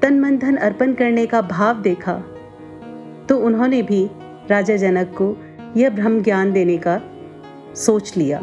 तन 0.02 0.20
मन 0.20 0.38
धन 0.38 0.56
अर्पण 0.56 0.94
करने 0.94 1.26
का 1.26 1.42
भाव 1.42 1.82
देखा 1.82 2.14
तो 3.30 3.38
उन्होंने 3.38 3.82
भी 3.82 4.04
राजा 4.50 4.76
जनक 4.76 5.16
को 5.18 5.36
यह 5.78 5.90
ब्रह्म 5.90 6.22
ज्ञान 6.24 6.52
देने 6.54 6.78
का 6.78 7.00
सोच 7.76 8.14
लिया। 8.18 8.40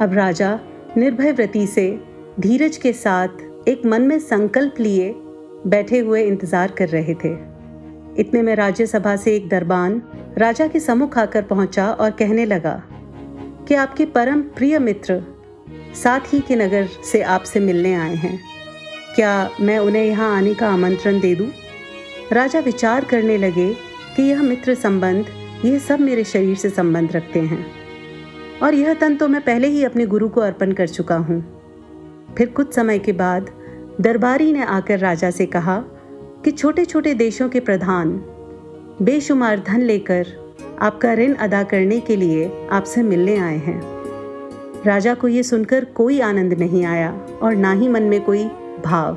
अब 0.00 0.12
राजा 0.12 0.58
निर्भय 0.96 1.32
व्रति 1.32 1.66
से 1.66 1.88
धीरज 2.40 2.76
के 2.76 2.92
साथ 2.92 3.68
एक 3.68 3.86
मन 3.86 4.02
में 4.02 4.18
संकल्प 4.18 4.80
लिए 4.80 5.14
बैठे 5.66 5.98
हुए 5.98 6.22
इंतज़ार 6.22 6.70
कर 6.70 6.88
रहे 6.88 7.14
थे। 7.14 7.32
इतने 8.20 8.42
में 8.42 8.54
राज्यसभा 8.54 9.16
से 9.16 9.34
एक 9.36 9.48
दरबान 9.48 10.02
राजा 10.38 10.66
के 10.66 10.80
सम्मुख 10.80 11.18
आकर 11.18 11.42
पहुँचा 11.42 11.90
और 11.90 12.10
कहने 12.10 12.44
लगा 12.44 12.82
कि 13.68 13.74
आपके 13.74 14.04
परम 14.06 14.42
प्रिय 14.56 14.78
मित्र 14.78 15.22
साथ 15.94 16.32
ही 16.32 16.40
के 16.40 16.56
नगर 16.56 16.86
से 17.04 17.22
आपसे 17.22 17.60
मिलने 17.60 17.94
आए 17.94 18.14
हैं। 18.14 18.38
क्या 19.14 19.50
मैं 19.60 19.78
उन्हें 19.78 20.04
यहाँ 20.04 20.36
आने 20.36 20.54
का 20.54 20.68
आमंत्रण 20.68 21.20
दे 21.20 21.34
दूँ? 21.34 21.48
राजा 22.32 22.60
विचार 22.60 23.04
करने 23.04 23.36
लगे 23.38 23.72
कि 24.16 24.22
यह 24.22 24.42
मित्र 24.42 24.74
संबंध, 24.74 25.26
यह 25.64 25.78
सब 25.78 26.00
मेरे 26.00 26.24
शरीर 26.24 26.56
से 26.56 26.70
संबंध 26.70 27.12
रखते 27.12 27.40
हैं। 27.40 27.66
और 28.62 28.74
यह 28.74 28.94
तन 28.94 29.16
तो 29.16 29.28
मैं 29.28 29.40
पहले 29.40 29.68
ही 29.68 29.84
अपने 29.84 30.06
गुरु 30.06 30.28
को 30.28 30.40
अर्पण 30.40 30.72
कर 30.72 30.88
चुका 30.88 31.16
हूँ। 31.16 31.40
फिर 32.38 32.48
कुछ 32.48 32.74
समय 32.74 32.98
के 32.98 33.12
बाद 33.12 33.50
दरबारी 34.00 34.52
ने 34.52 34.62
आकर 34.62 34.98
राजा 34.98 35.30
से 35.30 35.46
कहा 35.46 35.78
कि 36.44 36.50
छोटे 36.50 36.84
छोटे 36.84 37.14
देशों 37.14 37.48
के 37.48 37.60
प्रधान, 37.60 38.10
बेशुमार 39.02 39.62
धन 39.66 39.80
लेकर 39.80 40.26
आपका 40.80 41.14
ऋण 41.14 41.34
अदा 41.34 41.62
करने 41.62 42.00
के 42.00 42.16
लिए 42.16 42.68
आपसे 42.70 43.02
मिलने 43.02 43.36
आए 43.36 43.56
हैं। 43.56 43.80
राजा 44.86 45.14
को 45.14 45.28
ये 45.28 45.42
सुनकर 45.42 45.84
कोई 45.84 46.20
आनंद 46.20 46.52
नहीं 46.52 46.84
आया 46.84 47.10
और 47.42 47.54
ना 47.54 47.72
ही 47.72 47.88
मन 47.88 48.02
में 48.02 48.20
कोई 48.24 48.44
भाव, 48.84 49.14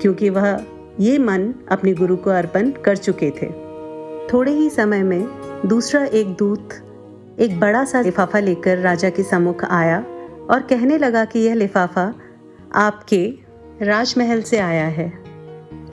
क्योंकि 0.00 0.30
वह 0.30 0.64
ये 1.00 1.18
मन 1.18 1.54
अपने 1.68 1.92
गुरु 1.92 2.16
को 2.16 2.30
अर्पण 2.30 2.70
कर 2.70 2.96
चुके 2.96 3.30
थे। 3.30 3.50
थोड़े 4.32 4.52
ही 4.52 4.70
समय 4.70 5.02
में 5.02 5.28
दूसरा 5.66 6.04
एक 6.04 6.34
दूत 6.34 6.68
एक 7.38 7.58
बड़ा 7.60 7.84
सा 7.84 8.00
लिफाफा 8.00 8.38
लेकर 8.38 8.78
राजा 8.78 9.10
के 9.10 9.22
सम्मुख 9.22 9.64
आया 9.64 10.04
और 10.50 10.66
कहने 10.70 10.98
लगा 10.98 11.24
कि 11.24 11.38
यह 11.38 11.54
लिफाफा 11.54 12.14
आपके 12.74 13.45
राजमहल 13.82 14.42
से 14.42 14.58
आया 14.58 14.86
है। 14.86 15.12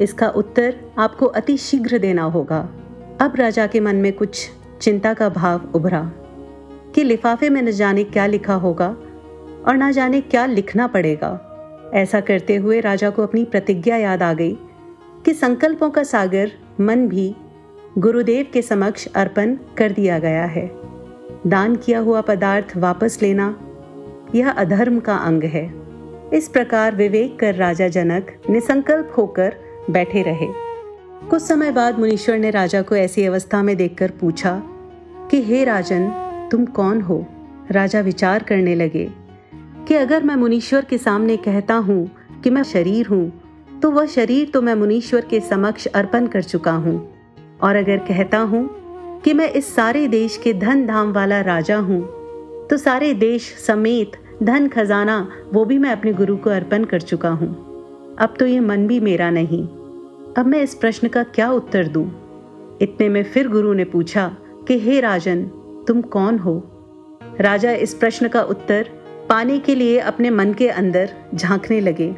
इसका 0.01 0.29
उत्तर 0.29 0.75
आपको 0.97 1.25
अति 1.25 1.57
शीघ्र 1.57 1.97
देना 1.97 2.23
होगा। 2.23 2.69
अब 3.21 3.33
राजा 3.35 3.67
के 3.67 3.79
मन 3.79 3.95
में 3.95 4.13
कुछ 4.13 4.51
चिंता 4.81 5.13
का 5.13 5.29
भाव 5.29 5.71
उभरा 5.75 6.11
कि 6.95 7.03
लिफाफे 7.03 7.49
में 7.49 7.61
न 7.61 7.71
जाने 7.71 8.03
क्या 8.03 8.25
लिखा 8.25 8.53
होगा 8.53 8.87
और 9.67 9.77
ना 9.77 9.91
जाने 9.91 10.21
क्या 10.21 10.45
लिखना 10.45 10.87
पड़ेगा। 10.87 11.49
ऐसा 11.93 12.19
करते 12.19 12.55
हुए 12.55 12.79
राजा 12.79 13.09
को 13.09 13.23
अपनी 13.23 13.43
प्रतिज्ञा 13.43 13.97
याद 13.97 14.23
आ 14.23 14.33
गई 14.33 14.57
कि 15.25 15.33
संकल्पों 15.33 15.89
का 15.89 16.03
सागर 16.03 16.51
मन 16.81 17.07
भी 17.07 17.35
गुरुदेव 17.97 18.47
के 18.53 18.61
समक्ष 18.61 19.07
अर्पण 19.07 19.57
कर 19.77 19.91
दिया 19.91 20.19
गया 20.19 20.45
है। 20.45 20.71
दान 21.47 21.75
किया 21.75 21.99
हुआ 21.99 22.21
पदार्थ 22.21 22.77
वापस 22.77 23.19
लेना 23.21 23.59
यह 24.35 24.51
अधर्म 24.51 24.99
का 24.99 25.15
अंग 25.15 25.43
है। 25.43 25.82
इस 26.33 26.47
प्रकार 26.47 26.95
विवेक 26.95 27.39
कर 27.39 27.55
राजा 27.55 27.87
जनक 27.87 28.41
निसंकल्प 28.49 29.13
होकर 29.17 29.55
बैठे 29.89 30.21
रहे। 30.21 30.47
कुछ 31.29 31.41
समय 31.41 31.71
बाद 31.71 31.99
मुनीश्वर 31.99 32.37
ने 32.37 32.49
राजा 32.49 32.81
को 32.81 32.95
ऐसी 32.95 33.25
अवस्था 33.25 33.63
में 33.63 33.77
देखकर 33.77 34.11
पूछा 34.11 34.63
कि, 35.31 35.41
हे 35.41 35.63
राजन, 35.63 36.07
तुम 36.51 36.65
कौन 36.65 37.01
हो? 37.01 37.25
राजा 37.71 38.01
विचार 38.01 38.43
करने 38.43 38.75
लगे 38.75 39.11
कि, 39.87 39.93
अगर 39.93 40.23
मैं 40.23 40.35
मुनीश्वर 40.35 40.85
के 40.85 40.97
सामने 40.97 41.37
कहता 41.37 41.73
हूँ 41.73 42.11
कि 42.43 42.49
मैं 42.49 42.63
शरीर 42.63 43.07
हूँ 43.07 43.41
तो 43.81 43.91
वह 43.91 44.05
शरीर 44.05 44.51
तो 44.53 44.61
मैं 44.61 44.75
मुनीश्वर 44.75 45.21
के 45.21 45.39
समक्ष 45.39 45.85
अर्पण 45.85 46.27
कर 46.27 46.41
चुका 46.41 46.71
हूँ। 46.71 47.13
और 47.61 47.75
अगर 47.75 47.97
कहता 47.97 48.37
हूँ 48.37 48.69
कि 49.21 49.33
मैं 49.33 49.49
इस 49.51 49.75
सारे 49.75 50.07
देश 50.07 50.37
के 50.37 50.53
धन 50.53 50.85
धाम 50.87 51.13
वाला 51.13 51.41
राजा 51.41 51.77
हूँ 51.77 52.01
तो 52.67 52.77
सारे 52.77 53.13
देश 53.13 53.55
समेत 53.67 54.11
धन 54.43 54.67
खजाना, 54.67 55.31
वो 55.53 55.65
भी 55.65 55.77
मैं 55.77 55.91
अपने 55.91 56.13
गुरु 56.13 56.37
को 56.37 56.49
अर्पण 56.49 56.83
कर 56.83 57.01
चुका 57.01 57.29
हूँ। 57.29 57.73
अब 58.19 58.33
तो 58.39 58.45
ये 58.45 58.59
मन 58.59 58.87
भी 58.87 58.99
मेरा 58.99 59.29
नहीं। 59.29 59.67
अब 60.37 60.43
मैं 60.45 60.61
इस 60.61 60.75
प्रश्न 60.75 61.07
का 61.07 61.23
क्या 61.23 61.51
उत्तर 61.51 61.87
दूँ? 61.87 62.23
इतने 62.81 63.09
में 63.09 63.23
फिर 63.23 63.49
गुरु 63.49 63.73
ने 63.73 63.83
पूछा 63.83 64.37
कि, 64.67 64.79
हे 64.79 64.99
राजन, 64.99 65.43
तुम 65.87 66.01
कौन 66.01 66.39
हो? 66.39 66.69
राजा 67.39 67.71
इस 67.71 67.93
प्रश्न 67.93 68.27
का 68.27 68.41
उत्तर 68.41 68.89
पाने 69.29 69.59
के 69.59 69.75
लिए 69.75 69.99
अपने 69.99 70.29
मन 70.29 70.53
के 70.53 70.69
अंदर 70.69 71.09
झांकने 71.35 71.81
लगे 71.81 72.15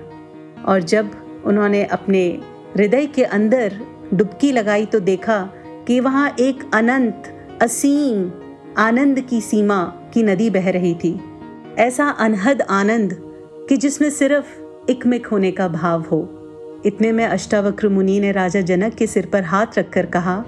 और 0.66 0.80
जब 0.80 1.10
उन्होंने 1.46 1.86
अपने 1.86 2.40
हृदय 2.78 3.06
के 3.06 3.24
अंदर 3.24 3.80
डुबकी 4.14 4.52
लगाई 4.52 4.86
तो 4.86 5.00
देखा 5.00 5.50
कि 5.88 6.00
वहाँ 6.00 6.36
एक 6.40 6.64
अनंत, 6.74 7.48
असीम, 7.62 8.32
आनंद 8.78 9.20
की 9.20 9.42
सीमा 9.42 9.84
की 9.84 10.24
नदी 10.24 10.50
बह 10.50 10.70
रही 10.72 10.94
थी। 10.94 11.20
ऐसा 11.78 12.10
अनहद 12.10 12.62
आनंद 12.62 13.18
कि 13.70 13.78
जिसमें 13.78 14.10
सिर्फ़ 14.10 14.46
इकमिक 14.92 15.28
होने 15.28 15.52
का 15.52 15.68
भाव 15.68 16.02
हो। 16.02 16.20
इतने 16.86 17.12
में 17.12 17.26
अष्टावक्र 17.26 17.90
मुनि 17.90 18.20
ने 18.20 18.32
राजा 18.32 18.62
जनक 18.62 18.94
के 18.94 19.08
सिर 19.08 19.26
पर 19.26 19.44
हाथ 19.44 19.68
रखकर 19.78 20.06
कहा 20.06 20.44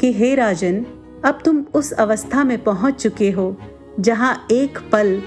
कि, 0.00 0.12
हे 0.12 0.34
राजन, 0.34 0.84
अब 1.24 1.38
तुम 1.44 1.64
उस 1.74 1.92
अवस्था 1.92 2.44
में 2.44 2.64
पहुँच 2.64 3.02
चुके 3.02 3.30
हो 3.30 3.56
जहाँ 4.00 4.46
एक 4.50 4.78
पल, 4.92 5.22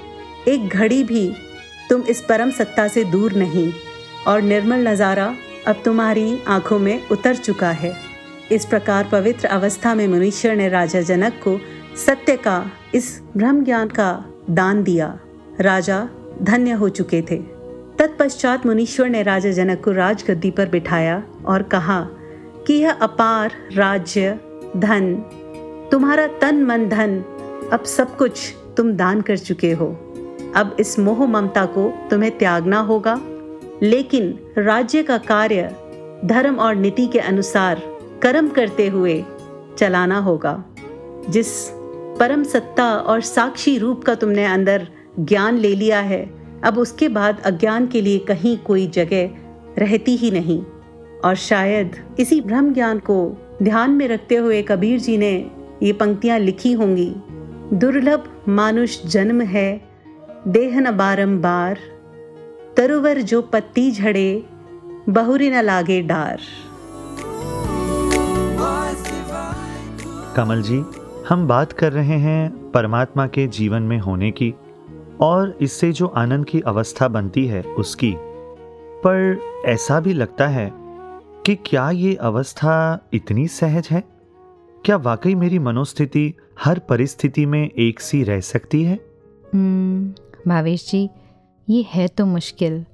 एक 0.48 0.68
घड़ी 0.68 1.04
भी 1.04 1.34
तुम 1.90 2.02
इस 2.02 2.22
परम 2.22 2.52
सत्ता 2.52 2.88
से 2.88 3.04
दूर 3.04 3.34
नहीं, 3.34 3.74
और 4.28 4.42
निर्मल 4.42 4.88
नज़ारा 4.88 5.36
अब 5.68 5.82
तुम्हारी 5.86 6.40
आँखों 6.48 6.80
में 6.80 7.08
उतर 7.08 7.36
चुका 7.36 7.72
है। 7.72 7.94
इस 8.52 8.66
प्रकार 8.66 9.10
पवित्र 9.12 9.48
अवस्था 9.48 9.96
में 9.96 10.08
मनुष्य 10.08 10.56
ने 10.56 10.70
राजा 10.70 11.02
जनक 11.02 11.34
को 11.44 11.60
सत्य 11.98 12.36
का, 12.38 12.72
इस 12.96 13.22
ब्रह्म 13.38 13.64
ज्ञान 13.64 13.88
का 13.88 14.26
दान 14.50 14.84
दिया। 14.84 15.20
राजा 15.62 16.10
धन्य 16.42 16.72
हो 16.72 16.90
चुके 16.90 17.22
थे। 17.22 17.38
तत्पश्चात 18.00 18.66
मुनीश्वर 18.66 19.10
ने 19.10 19.24
राजा 19.24 19.52
जनक 19.52 19.84
को 19.84 19.92
राजगद्दी 19.92 20.52
पर 20.52 20.66
बिठाया 20.66 21.24
और 21.46 21.64
कहा, 21.64 22.08
कि 22.68 22.74
यह 22.74 22.92
अपार 22.92 23.52
राज्य, 23.74 24.40
धन, 24.78 25.16
तुम्हारा 25.92 26.28
तन 26.28 26.64
मन 26.64 26.90
धन, 26.90 27.24
अब 27.74 27.84
सब 27.84 28.18
कुछ 28.18 28.54
तुम 28.78 28.94
दान 28.94 29.22
कर 29.22 29.38
चुके 29.38 29.72
हो। 29.72 29.88
अब 30.56 30.78
इस 30.80 31.00
मोह 31.00 31.26
ममता 31.26 31.66
को 31.66 31.94
तुम्हें 32.10 32.38
त्यागना 32.38 32.80
होगा। 32.80 33.22
लेकिन 33.84 34.40
राज्य 34.58 35.04
का 35.04 35.18
कार्य, 35.18 35.76
धर्म 36.26 36.56
और 36.56 36.76
नीति 36.76 37.08
के 37.08 37.20
अनुसार 37.20 37.82
कर्म 38.22 38.50
करते 38.50 38.88
हुए 38.88 39.26
चलाना 39.78 40.20
होगा। 40.20 40.64
जिस 41.30 41.48
परम 42.20 42.44
सत्ता 42.44 42.94
और 42.94 43.22
साक्षी 43.22 43.78
रूप 43.78 44.04
का 44.04 44.16
तुमने 44.16 44.46
अंदर 44.46 44.88
ज्ञान 45.20 45.58
ले 45.58 45.76
लिया 45.76 46.00
है, 46.00 46.30
अब 46.64 46.78
उसके 46.78 47.10
बाद 47.10 47.40
अज्ञान 47.40 47.88
के 47.88 48.02
लिए 48.02 48.20
कहीं 48.20 48.58
कोई 48.58 48.88
जगह 48.88 49.30
रहती 49.78 50.16
ही 50.16 50.32
नहीं। 50.32 50.64
और 51.26 51.36
शायद 51.36 51.96
इसी 52.20 52.42
ब्रह्म 52.42 52.74
ज्ञान 52.74 53.00
को 53.00 53.38
ध्यान 53.64 53.92
में 53.92 54.08
रखते 54.08 54.36
हुए 54.36 54.62
कबीर 54.62 55.00
जी 55.00 55.18
ने 55.18 55.52
ये 55.84 55.94
पंक्तियाँ 55.94 56.40
लिखी 56.40 56.72
होंगी। 56.72 57.16
दुर्लभ 57.74 58.24
मानुष 58.48 59.06
जन्म 59.06 59.42
है 59.42 59.82
देह 60.48 60.80
न 60.80 60.98
बारंबार, 60.98 61.78
तरुवर 62.78 63.22
जो 63.22 63.42
पत्ती 63.42 63.92
झड़े, 63.92 64.44
बहुरी 65.10 65.50
न 65.50 65.62
लागे 65.62 66.02
डार। 66.02 66.40
कमल 70.36 70.62
जी, 70.62 70.84
हम 71.30 71.48
बात 71.48 71.72
कर 71.72 71.94
रहे 71.94 72.18
हैं 72.20 72.72
परमात्मा 72.72 73.28
के 73.28 73.48
जीवन 73.48 73.82
में 73.82 74.00
होने 74.00 74.32
की। 74.32 74.54
और 75.22 75.58
इससे 75.62 75.92
जो 75.92 76.08
आनंद 76.08 76.46
की 76.46 76.62
अवस्था 76.62 77.08
बनती 77.08 77.46
है 77.46 77.62
उसकी। 77.62 78.16
पर 79.06 79.40
ऐसा 79.66 80.00
भी 80.00 80.14
लगता 80.14 80.48
है 80.48 80.72
कि 81.46 81.56
क्या 81.56 81.90
ये 81.90 82.16
अवस्था 82.16 83.08
इतनी 83.14 83.48
सहज 83.48 83.88
है? 83.92 84.04
क्या 84.86 84.98
वाकई 84.98 85.36
मेरी 85.36 85.60
मनोस्थिति 85.60 86.34
हर 86.64 86.80
परिस्थिति 86.80 87.46
में 87.46 87.70
एक 87.70 88.00
सी 88.00 88.24
रह 88.24 88.40
सकती 88.40 88.84
है? 88.84 89.00
हम्म, 89.54 90.14
भावेश 90.48 90.90
जी 90.90 91.10
ये 91.70 91.86
है 91.90 92.08
तो 92.08 92.26
मुश्किल। 92.26 92.86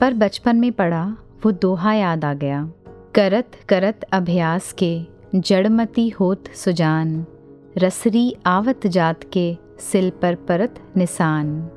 पर 0.00 0.14
बचपन 0.14 0.56
में 0.56 0.72
पढ़ा 0.72 1.16
वो 1.44 1.52
दोहा 1.52 1.92
याद 1.94 2.24
आ 2.24 2.34
गया। 2.34 2.70
करत 3.14 3.50
करत 3.68 4.00
अभ्यास 4.12 4.74
के 4.82 5.00
जड़मती 5.34 6.08
होत 6.08 6.44
सुजान। 6.54 7.26
रसरी 7.78 8.36
आवत 8.46 8.86
जात 8.86 9.20
के 9.32 9.65
सिल 9.78 10.10
पर 10.10 10.34
परत 10.34 10.74
निशान 10.96 11.70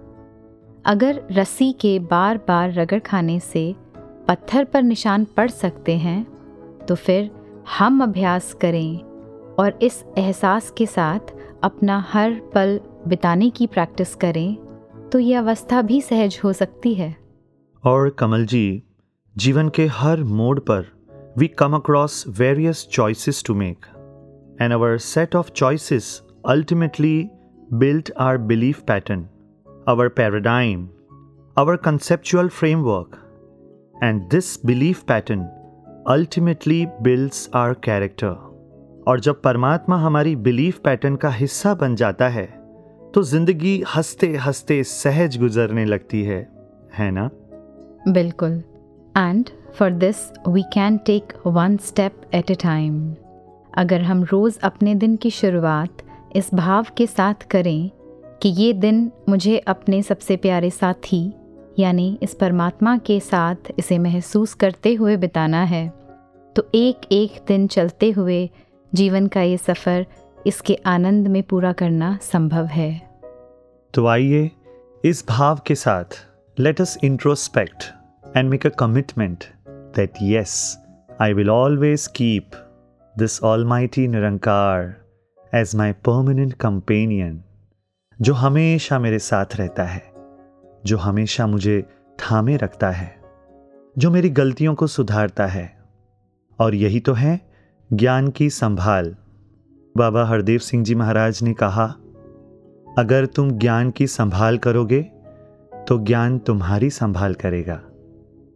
अगर 0.86 1.24
रस्सी 1.32 1.72
के 1.72 2.00
बार 2.00 2.38
बार 2.38 2.74
रगड़ 2.74 3.00
खाने 3.00 3.40
से 3.40 3.76
पत्थर 4.28 4.64
पर 4.64 4.84
निशान 4.84 5.26
पड़ 5.26 5.50
सकते 5.50 5.98
हैं 5.98 6.24
तो 6.86 6.96
फिर 6.96 7.32
हम 7.80 8.04
अभ्यास 8.04 8.54
करें 8.54 8.98
और 9.60 9.80
इस 9.82 10.04
एहसास 10.18 10.74
के 10.78 10.86
साथ 10.86 11.20
अपना 11.64 12.06
हर 12.10 12.32
पल 12.56 12.80
बिताने 13.08 13.50
की 13.50 13.68
प्रैक्टिस 13.68 14.16
करें 14.16 14.56
तो 15.10 15.20
ये 15.20 15.36
अवस्था 15.36 15.82
भी 15.82 16.02
सहज 16.02 16.42
हो 16.44 16.54
सकती 16.54 16.94
है। 16.94 17.16
और 17.86 18.10
कमल 18.10 18.46
जी, 18.46 18.84
जीवन 19.38 19.70
के 19.70 19.86
हर 19.86 20.24
मोड़ 20.24 20.60
पर 20.60 20.86
we 21.38 21.48
come 21.48 21.74
across 21.74 22.26
various 22.28 22.88
choices 22.92 23.44
to 23.46 23.56
make 23.56 23.86
and 24.62 24.74
our 24.74 24.98
set 24.98 25.36
of 25.36 25.52
choices 25.52 26.22
ultimately 26.48 27.30
built 27.72 28.10
our 28.18 28.38
belief 28.38 28.86
pattern, 28.86 29.28
our 29.88 30.10
paradigm, 30.10 30.90
our 31.58 31.78
conceptual 31.78 32.50
framework, 32.50 33.20
and 34.02 34.30
this 34.30 34.58
belief 34.58 35.06
pattern 35.06 35.48
ultimately 36.08 36.88
builds 37.02 37.50
our 37.54 37.76
character. 37.88 38.36
और 39.08 39.20
जब 39.20 39.42
परमात्मा 39.42 39.98
हमारी 39.98 40.36
बिलीफ 40.36 40.80
पैटर्न 40.80 41.16
का 41.16 41.30
हिस्सा 41.30 41.74
बन 41.74 41.96
जाता 41.96 42.28
है 42.30 42.46
तो 43.14 43.22
ज़िंदगी 43.24 43.84
हँसते 43.96 44.28
हँसते 44.38 44.84
सहज 44.84 45.38
गुजरने 45.38 45.86
लगती 45.86 46.24
है 46.24 46.38
है 46.98 47.10
ना 47.12 47.30
बिल्कुल 48.08 48.52
and 49.18 49.50
for 49.80 49.92
this 49.92 50.18
we 50.48 50.64
can 50.74 50.98
take 50.98 51.34
one 51.48 51.78
step 51.78 52.22
at 52.34 52.52
a 52.52 52.56
time 52.56 53.16
अगर 53.78 54.02
हम 54.02 54.24
रोज़ 54.24 54.60
अपने 54.60 54.96
दिन 54.96 55.16
की 55.16 55.30
शुरुआत 55.30 56.02
इस 56.36 56.54
भाव 56.54 56.86
के 56.98 57.08
साथ 57.08 57.34
करें 57.34 57.90
कि 58.42 58.50
ये 58.50 58.74
दिन 58.74 59.12
मुझे 59.30 59.58
अपने 59.58 60.04
सबसे 60.04 60.36
प्यारे 60.38 60.70
साथी, 60.70 61.34
यानी 61.80 62.20
इस 62.22 62.34
परमात्मा 62.34 62.98
के 62.98 63.20
साथ 63.20 63.56
इसे 63.80 63.98
महसूस 63.98 64.54
करते 64.54 64.94
हुए 64.94 65.18
बिताना 65.18 65.64
है। 65.64 65.94
तो 66.56 66.70
एक 66.76 67.02
एक 67.12 67.32
दिन 67.48 67.68
चलते 67.68 68.12
हुए 68.12 68.50
जीवन 68.94 69.28
का 69.28 69.42
ये 69.42 69.58
सफ़र 69.58 70.06
इसके 70.48 70.76
आनंद 70.86 71.28
में 71.28 71.44
पूरा 71.44 71.74
करना 71.74 72.20
संभव 72.22 72.66
है। 72.66 73.02
तो 73.94 74.08
आइए 74.08 74.52
इस 75.06 75.26
भाव 75.30 75.60
के 75.68 75.76
साथ 75.76 76.04
let 76.60 76.82
us 76.82 76.98
introspect 77.04 77.84
and 78.38 78.50
make 78.50 78.66
a 78.66 78.70
commitment 78.70 79.44
that 79.70 80.12
yes 80.22 80.80
I 81.22 81.34
will 81.34 81.50
always 81.50 82.08
keep 82.08 82.52
this 83.18 83.44
all 83.44 83.66
Nirankar 83.98 84.99
as 85.56 85.76
my 85.76 85.92
permanent 85.92 86.54
companion 86.54 87.44
जो 88.22 88.34
हमेशा 88.34 89.00
मेरे 89.00 89.20
साथ 89.20 89.46
रहता 89.56 89.84
है, 89.84 90.04
जो 90.86 90.98
हमेशा 90.98 91.48
मुझे 91.48 91.86
थामे 92.20 92.58
रखता 92.58 92.92
है, 92.92 93.22
जो 93.98 94.12
मेरी 94.12 94.30
गलतियों 94.30 94.76
को 94.76 94.88
सुधारता 94.88 95.48
है। 95.48 95.80
और 96.60 96.76
यही 96.76 97.00
तो 97.00 97.14
है 97.14 97.42
ज्ञान 97.94 98.28
की 98.28 98.50
संभाल। 98.50 99.16
बाबा 99.98 100.26
हरदेव 100.26 100.60
सिंह 100.60 100.84
जी 100.84 100.96
महाराज 100.96 101.44
ने 101.44 101.54
कहा, 101.54 101.86
अगर 102.98 103.26
तुम 103.26 103.52
ज्ञान 103.52 103.92
की 103.92 104.08
संभाल 104.08 104.58
करोगे 104.58 105.02
तो 105.88 105.98
ज्ञान 106.00 106.40
तुम्हारी 106.40 106.90
संभाल 106.90 107.34
करेगा। 107.34 107.82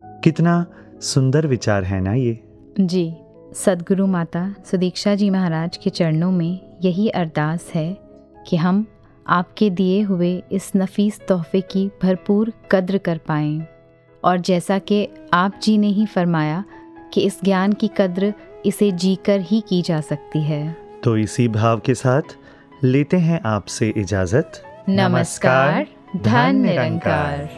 कितना 0.06 0.66
सुंदर 1.02 1.48
विचार 1.48 1.84
है 1.84 2.02
ना 2.02 2.14
ये। 2.14 2.44
जी। 2.80 3.16
सदगुरु 3.54 4.08
माता 4.08 4.56
सुदीक्षा 4.72 5.16
जी 5.16 5.30
महाराज 5.30 5.78
के 5.78 5.90
चरणों 5.90 6.32
में 6.32 6.78
यही 6.84 7.10
अरदास 7.10 7.72
है 7.76 7.98
कि 8.48 8.58
हम 8.58 8.86
आपके 9.28 9.70
दिए 9.70 10.02
हुए 10.02 10.44
इस 10.52 10.72
नफीस 10.76 11.20
तोहफे 11.28 11.62
की 11.62 11.92
भरपूर 12.04 12.54
कद्र 12.72 12.98
कर 12.98 13.18
पाएँ। 13.18 13.62
और 14.24 14.38
जैसा 14.38 14.80
कि 14.80 15.10
आप 15.34 15.60
जी 15.64 15.78
ने 15.78 15.88
ही 15.88 16.06
फरमाया 16.06 16.64
कि 17.14 17.22
इस 17.22 17.40
ज्ञान 17.44 17.74
की 17.74 17.90
कद्र 17.98 18.34
इसे 18.66 18.92
जीकर 18.92 19.40
ही 19.40 19.62
की 19.70 19.82
जा 19.82 20.02
सकती 20.02 20.42
है। 20.42 20.78
तो 21.04 21.18
इसी 21.18 21.48
भाव 21.48 21.80
के 21.80 21.94
साथ 21.94 22.38
लेते 22.84 23.18
हैं 23.18 23.42
आपसे 23.46 23.94
इजाज़त। 23.98 24.64
नमस्कार 24.90 25.88
धन 26.16 26.56
निरंकार। 26.56 27.50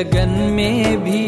गगन 0.00 0.30
में 0.56 1.04
भी 1.04 1.19